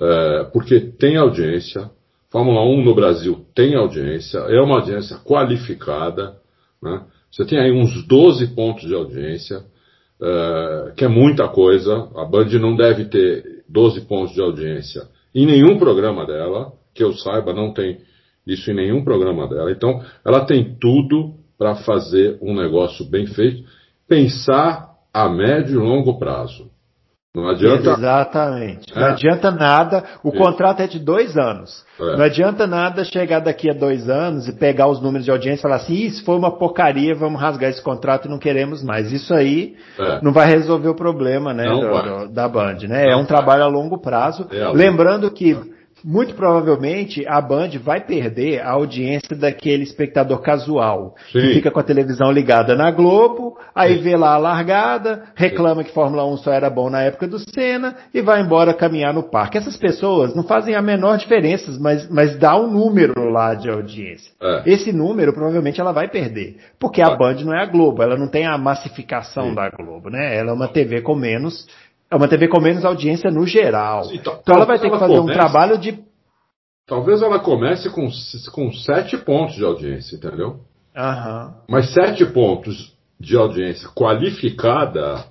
[0.00, 1.90] é, porque tem audiência.
[2.30, 6.36] Fórmula 1 no Brasil tem audiência, é uma audiência qualificada.
[6.82, 7.04] Né?
[7.30, 9.62] Você tem aí uns 12 pontos de audiência,
[10.20, 12.08] uh, que é muita coisa.
[12.16, 15.02] A Band não deve ter 12 pontos de audiência
[15.36, 17.98] em nenhum programa dela, que eu saiba, não tem
[18.46, 19.70] isso em nenhum programa dela.
[19.70, 23.62] Então, ela tem tudo para fazer um negócio bem feito,
[24.08, 26.70] pensar a médio e longo prazo.
[27.36, 27.90] Não adianta.
[27.90, 28.90] Exatamente.
[28.96, 28.98] É.
[28.98, 30.02] Não adianta nada.
[30.24, 30.38] O Isso.
[30.38, 31.84] contrato é de dois anos.
[32.00, 32.16] É.
[32.16, 35.62] Não adianta nada chegar daqui a dois anos e pegar os números de audiência e
[35.62, 39.12] falar assim: isso foi uma porcaria, vamos rasgar esse contrato e não queremos mais.
[39.12, 40.18] Isso aí é.
[40.22, 42.78] não vai resolver o problema né, do, do, da Band.
[42.88, 43.10] Né?
[43.10, 44.46] é um trabalho a longo prazo.
[44.50, 45.54] É Lembrando que
[46.06, 51.40] muito provavelmente a Band vai perder a audiência daquele espectador casual, Sim.
[51.40, 54.02] que fica com a televisão ligada na Globo, aí Sim.
[54.02, 57.96] vê lá a largada, reclama que Fórmula 1 só era bom na época do Senna
[58.14, 59.58] e vai embora caminhar no parque.
[59.58, 64.30] Essas pessoas não fazem a menor diferença, mas, mas dá um número lá de audiência.
[64.40, 64.62] É.
[64.64, 68.28] Esse número provavelmente ela vai perder, porque a Band não é a Globo, ela não
[68.28, 69.54] tem a massificação Sim.
[69.56, 70.36] da Globo, né?
[70.38, 71.66] Ela é uma TV com menos
[72.10, 74.04] é uma TV com menos audiência no geral.
[74.12, 75.98] Então, então ela vai ter que fazer comece, um trabalho de.
[76.86, 78.08] Talvez ela comece com,
[78.52, 80.60] com sete pontos de audiência, entendeu?
[80.96, 81.52] Uhum.
[81.68, 85.24] Mas sete pontos de audiência qualificada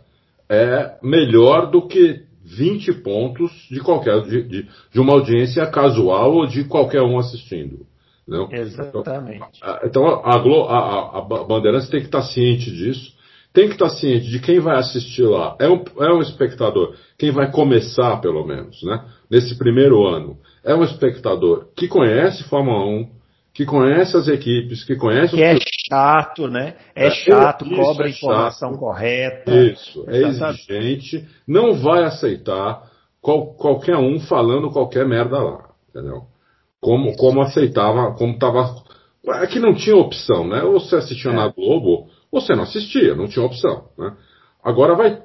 [0.49, 6.45] é melhor do que 20 pontos de qualquer de, de, de uma audiência casual ou
[6.45, 7.87] de qualquer um assistindo.
[8.27, 8.51] Não?
[8.51, 9.59] Exatamente.
[9.83, 13.14] Então, a, a, a, a Bandeirantes tem que estar ciente disso
[13.55, 15.55] tem que estar ciente de quem vai assistir lá.
[15.57, 19.05] É um, é um espectador, quem vai começar, pelo menos, né?
[19.31, 20.37] Nesse primeiro ano.
[20.61, 23.09] É um espectador que conhece Fórmula 1,
[23.53, 25.41] que conhece as equipes, que conhece que os...
[25.41, 25.57] é
[25.89, 26.75] chato, né?
[26.93, 28.79] É, é chato, isso, cobra é informação chato.
[28.79, 29.55] correta.
[29.55, 32.83] Isso, é exigente, não vai aceitar
[33.21, 36.23] qual, qualquer um falando qualquer merda lá, entendeu?
[36.81, 38.83] Como, como aceitava, como estava.
[39.41, 40.61] É que não tinha opção, né?
[40.61, 41.35] Ou você assistia é.
[41.35, 43.85] na Globo, você não assistia, não tinha opção.
[43.97, 44.13] Né?
[44.63, 45.21] Agora vai,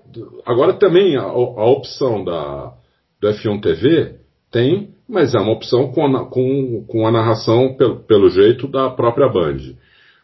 [0.46, 2.72] agora também a, a opção da,
[3.20, 4.16] do F1 TV
[4.50, 8.90] tem, mas é uma opção com a, com, com a narração pelo, pelo jeito da
[8.90, 9.74] própria Band.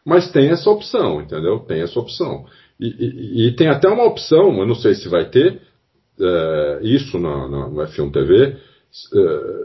[0.05, 1.59] Mas tem essa opção, entendeu?
[1.61, 2.45] Tem essa opção.
[2.78, 5.61] E, e, e tem até uma opção, eu não sei se vai ter
[6.20, 8.57] é, isso na, na, no F1 TV,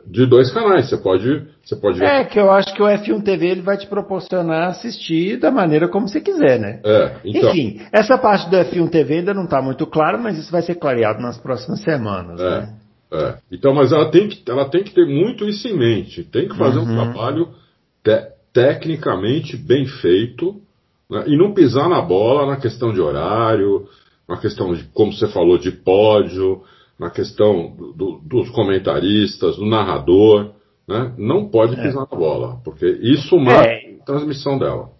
[0.05, 0.89] de dois canais.
[0.89, 2.03] Você pode, você pode.
[2.03, 5.87] É que eu acho que o F1 TV ele vai te proporcionar assistir da maneira
[5.87, 6.81] como você quiser, né?
[6.83, 7.49] É, então...
[7.49, 10.75] Enfim, essa parte do F1 TV ainda não está muito clara, mas isso vai ser
[10.75, 12.73] clareado nas próximas semanas, é, né?
[13.13, 13.35] É.
[13.51, 16.23] Então, mas ela tem que, ela tem que ter muito isso em mente.
[16.23, 16.91] Tem que fazer uhum.
[16.91, 17.49] um trabalho
[18.03, 20.61] te, tecnicamente bem feito
[21.09, 21.23] né?
[21.27, 23.87] e não pisar na bola na questão de horário,
[24.27, 26.63] na questão de, como você falou, de pódio
[27.01, 30.51] na questão do, dos comentaristas, do narrador,
[30.87, 31.11] né?
[31.17, 31.81] não pode é.
[31.81, 32.11] pisar é.
[32.11, 33.95] na bola, porque isso mata é.
[33.99, 34.91] a transmissão dela.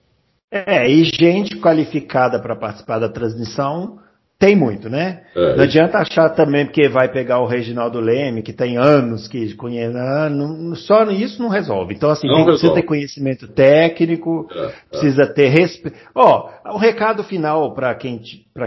[0.51, 3.99] É, e gente qualificada para participar da transmissão
[4.41, 5.21] tem muito, né?
[5.35, 9.53] É, não adianta achar também porque vai pegar o Reginaldo Leme, que tem anos que
[9.53, 9.95] conhece.
[9.95, 11.93] Ah, não, só isso não resolve.
[11.93, 14.71] Então, assim, tem, precisa ter conhecimento técnico, é, é.
[14.89, 15.95] precisa ter respeito.
[16.15, 18.19] Ó, o recado final para quem,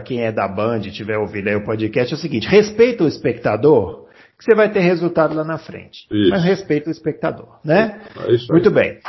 [0.05, 3.09] quem é da Band e tiver ouvido aí o podcast é o seguinte: respeita o
[3.09, 4.05] espectador,
[4.39, 6.07] que você vai ter resultado lá na frente.
[6.09, 6.31] Isso.
[6.31, 8.01] Mas respeita o espectador, né?
[8.17, 9.01] É muito bem.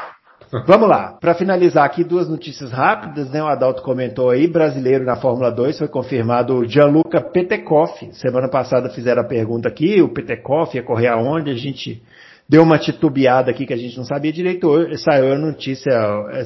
[0.65, 3.41] Vamos lá, para finalizar aqui, duas notícias rápidas, né?
[3.43, 8.09] O Adalto comentou aí, brasileiro na Fórmula 2 foi confirmado o Gianluca Petekoff.
[8.13, 11.51] Semana passada fizeram a pergunta aqui, o Petekoff ia correr aonde?
[11.51, 12.01] A gente
[12.47, 14.69] deu uma titubeada aqui que a gente não sabia direito.
[14.97, 15.91] Saiu a notícia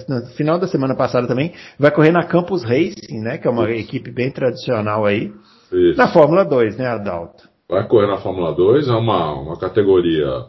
[0.08, 1.54] no final da semana passada também.
[1.78, 3.38] Vai correr na Campus Racing, né?
[3.38, 3.88] Que é uma Isso.
[3.88, 5.32] equipe bem tradicional aí.
[5.72, 5.97] Isso.
[5.97, 7.47] Na Fórmula 2, né, Adalto?
[7.70, 10.45] Vai correr na Fórmula 2, é uma, uma categoria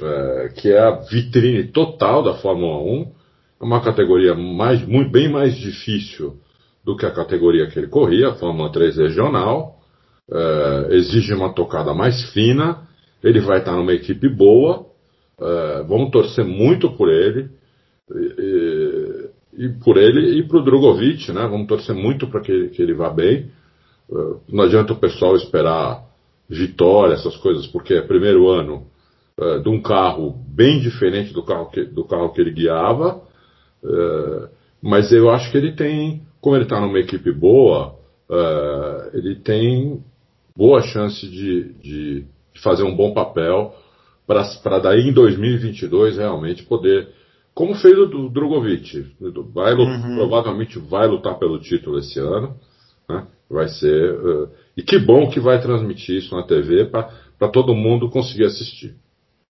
[0.00, 3.12] é, que é a vitrine total da Fórmula 1.
[3.60, 6.36] É uma categoria mais, muito, bem mais difícil
[6.84, 9.80] do que a categoria que ele corria, a Fórmula 3 regional.
[10.30, 12.86] É, exige uma tocada mais fina.
[13.22, 14.86] Ele vai estar numa equipe boa.
[15.40, 17.48] É, vamos torcer muito por ele.
[18.14, 21.46] E, e, por ele e para o Drogovic, né?
[21.48, 23.50] Vamos torcer muito para que, que ele vá bem.
[24.10, 24.14] É,
[24.48, 26.04] não adianta o pessoal esperar
[26.48, 28.86] vitória, essas coisas, porque é primeiro ano
[29.38, 33.22] uh, de um carro bem diferente do carro que, do carro que ele guiava,
[33.82, 34.48] uh,
[34.82, 37.94] mas eu acho que ele tem, como ele está numa equipe boa,
[38.28, 40.02] uh, ele tem
[40.56, 42.24] boa chance de, de,
[42.54, 43.74] de fazer um bom papel
[44.26, 47.08] para daí em 2022 realmente poder,
[47.54, 49.06] como fez o do Drogovic,
[49.54, 50.16] vai, uhum.
[50.16, 52.56] provavelmente vai lutar pelo título esse ano,
[53.08, 53.26] né?
[53.48, 58.10] vai ser uh, e que bom que vai transmitir isso na TV para todo mundo
[58.10, 58.94] conseguir assistir.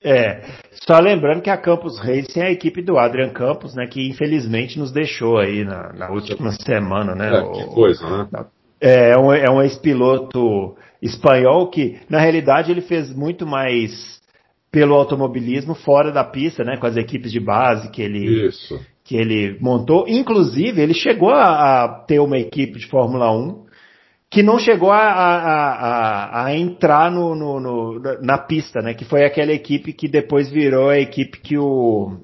[0.04, 0.42] É,
[0.86, 4.78] só lembrando que a Campus Racing é a equipe do Adrian Campos, né, que infelizmente
[4.78, 7.34] nos deixou aí na, na última semana, né?
[7.34, 8.44] É, que coisa, né?
[8.78, 14.20] É, é um, é um ex-piloto espanhol que, na realidade, ele fez muito mais
[14.70, 18.78] pelo automobilismo fora da pista, né, com as equipes de base que ele, Isso.
[19.04, 20.04] que ele montou.
[20.06, 23.63] Inclusive, ele chegou a, a ter uma equipe de Fórmula 1
[24.34, 28.92] que não chegou a, a, a, a entrar no, no, no, na pista, né?
[28.92, 32.16] Que foi aquela equipe que depois virou a equipe que o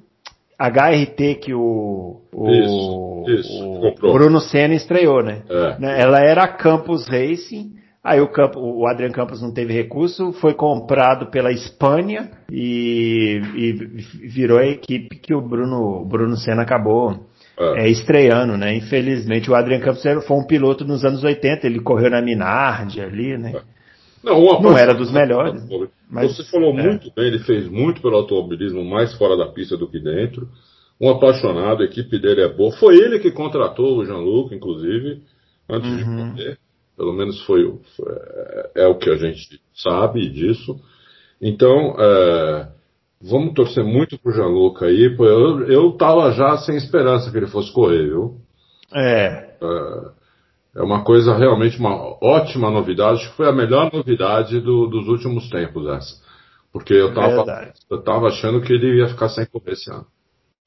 [0.58, 4.12] HRT que o, o, Isso, isso, o.
[4.12, 5.42] Bruno Senna estreou, né?
[5.48, 5.78] É.
[5.78, 7.76] Né, Ela era a Campus Racing.
[8.02, 13.72] Aí o, Campo, o Adrian Campos não teve recurso, foi comprado pela Espanha e, e
[14.26, 17.26] virou a equipe que o Bruno, o Bruno Senna acabou
[17.60, 17.84] É.
[17.84, 18.74] é, estreando, né?
[18.74, 23.36] Infelizmente, o Adrian Campos foi um piloto nos anos 80, ele correu na Minardi ali,
[23.36, 23.60] né?
[24.24, 25.62] Não, um Não apaixonado era dos melhores,
[26.10, 26.82] mas- Você falou é.
[26.82, 30.48] muito bem, ele fez muito pelo automobilismo, mais fora da pista do que dentro.
[31.00, 32.72] Um apaixonado, a equipe dele é boa.
[32.72, 35.22] Foi ele que contratou o Jean-Luc, inclusive,
[35.68, 36.26] antes de Uhum.
[36.26, 36.58] morrer.
[36.96, 38.12] Pelo menos foi, o- foi-
[38.74, 40.78] é, é o que a gente sabe disso.
[41.40, 42.68] Então, é,
[43.22, 45.14] vamos torcer muito pro Jean-Luc aí.
[45.18, 48.36] Eu, eu tava já sem esperança que ele fosse correr, viu?
[48.94, 49.50] É,
[50.76, 53.18] É uma coisa realmente uma ótima novidade.
[53.20, 56.20] Acho que foi a melhor novidade do- dos últimos tempos essa.
[56.72, 57.44] Porque eu tava,
[57.90, 60.06] eu tava achando que ele ia ficar sem correr esse ano.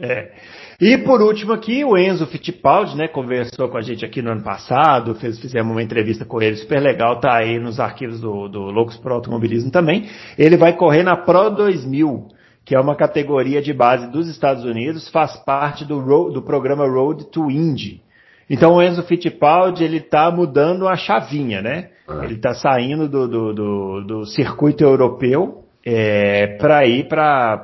[0.02, 0.34] é.
[0.82, 4.44] E por último aqui, o Enzo Fittipaldi, né, conversou com a gente aqui no ano
[4.44, 8.60] passado, fez, fizemos uma entrevista com ele super legal, tá aí nos arquivos do, do
[8.64, 10.10] Loucos Pro Automobilismo também.
[10.38, 12.28] Ele vai correr na Pro 2000,
[12.66, 16.88] que é uma categoria de base dos Estados Unidos, faz parte do, ro- do programa
[16.88, 18.02] Road to Indy.
[18.50, 21.90] Então o Enzo Fittipaldi, ele tá mudando a chavinha, né?
[22.10, 22.26] É.
[22.26, 27.64] Ele tá saindo do, do, do, do circuito europeu é, para ir para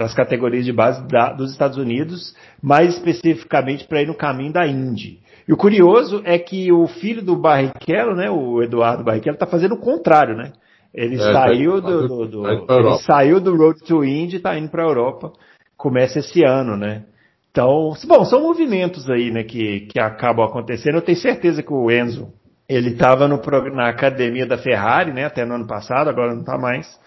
[0.00, 4.66] as categorias de base da- dos Estados Unidos, mais especificamente para ir no caminho da
[4.66, 5.20] Indy.
[5.48, 9.74] E o curioso é que o filho do Barrichello, né, o Eduardo Barrichello, está fazendo
[9.74, 10.52] o contrário, né?
[10.96, 13.02] Ele É, saiu tá- do, do- do- tá ele Europa.
[13.02, 15.30] saiu do Road to Indy, está indo para a Europa.
[15.76, 17.02] Começa esse ano, né?
[17.50, 20.96] Então, bom, são movimentos aí, né, que, que acabam acontecendo.
[20.96, 22.32] Eu tenho certeza que o Enzo,
[22.68, 26.98] ele estava na academia da Ferrari, né, até no ano passado, agora não está mais.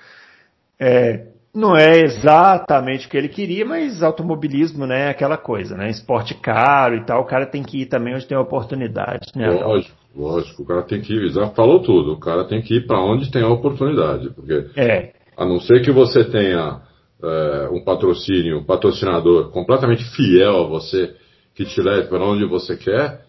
[0.79, 5.89] É, não é exatamente o que ele queria, mas automobilismo, né, é aquela coisa, né,
[5.89, 9.49] esporte caro e tal, o cara tem que ir também onde tem oportunidade, né?
[9.49, 10.63] Lógico, lógico.
[10.63, 11.29] O cara tem que ir.
[11.31, 12.13] Já falou tudo.
[12.13, 14.29] O cara tem que ir para onde tem a oportunidade.
[14.31, 16.81] Porque É, a não ser que você tenha
[17.23, 21.13] é, um patrocínio, um patrocinador completamente fiel a você,
[21.55, 23.21] que te leve para onde você quer,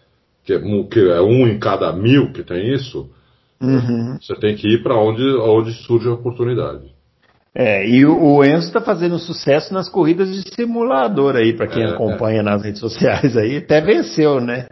[0.44, 3.10] que é, um- que é um em cada mil que tem isso,
[3.60, 4.16] uhum.
[4.20, 6.88] você tem que ir para onde, onde surge a oportunidade.
[7.52, 11.90] É, e o, Enzo está fazendo sucesso nas corridas de simulador aí, para quem É,
[11.90, 14.68] acompanha nas redes sociais aí, até venceu, né?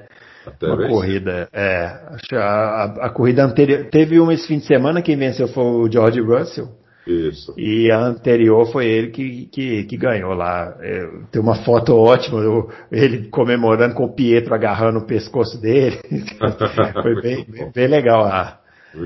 [0.63, 1.49] Uma corrida.
[1.53, 2.01] É,
[2.35, 3.87] a, a- corrida anterior.
[3.91, 6.69] Teve uma esse fim de semana, quem venceu foi o George Russell.
[7.07, 7.55] Isso.
[7.57, 10.77] E a anterior foi ele que, que, que ganhou lá.
[10.81, 15.99] É, tem uma foto ótima, o- ele comemorando com o Pietro agarrando o pescoço dele.
[17.03, 18.59] foi bem, bem, bem legal a,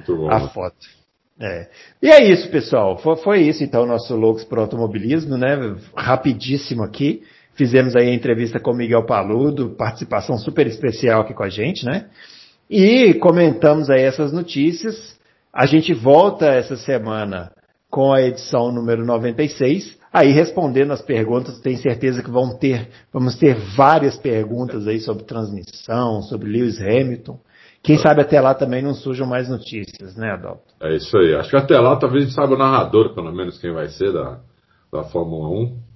[0.08, 0.28] bom.
[0.30, 0.76] a foto.
[1.40, 1.68] É.
[2.02, 2.98] E é isso, pessoal.
[2.98, 5.76] Foi, foi isso, então, nosso Loucos para Automobilismo, né?
[5.96, 7.22] Rapidíssimo aqui.
[7.54, 11.84] Fizemos aí a entrevista com o Miguel Paludo, participação super especial aqui com a gente,
[11.84, 12.06] né?
[12.68, 15.20] E comentamos aí essas notícias.
[15.52, 17.52] A gente volta essa semana
[17.90, 23.36] com a edição número 96, aí respondendo as perguntas, tenho certeza que vão ter, vamos
[23.36, 27.38] ter várias perguntas aí sobre transmissão, sobre Lewis Hamilton.
[27.82, 30.72] Quem sabe até lá também não surjam mais notícias, né, Adalto?
[30.80, 31.34] É isso aí.
[31.34, 34.10] Acho que até lá talvez a gente saiba o narrador, pelo menos, quem vai ser
[34.10, 34.38] da,
[34.90, 35.91] da Fórmula 1.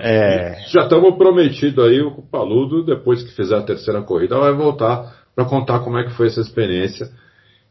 [0.00, 5.12] É, Já estamos prometido aí o Paludo, depois que fizer a terceira corrida, vai voltar
[5.34, 7.08] para contar como é que foi essa experiência,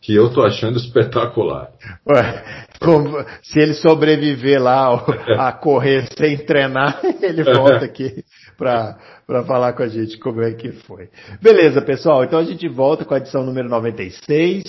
[0.02, 1.70] que eu tô achando espetacular.
[2.10, 4.96] ué, como- se ele sobreviver lá
[5.38, 8.24] a correr sem treinar, ele volta aqui
[8.58, 8.98] para
[9.46, 11.10] falar com a gente como é que foi.
[11.42, 12.24] Beleza, pessoal.
[12.24, 14.64] Então a gente volta com a edição número 96.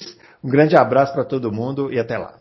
[0.44, 2.34] Um grande abraço para todo mundo e até lá.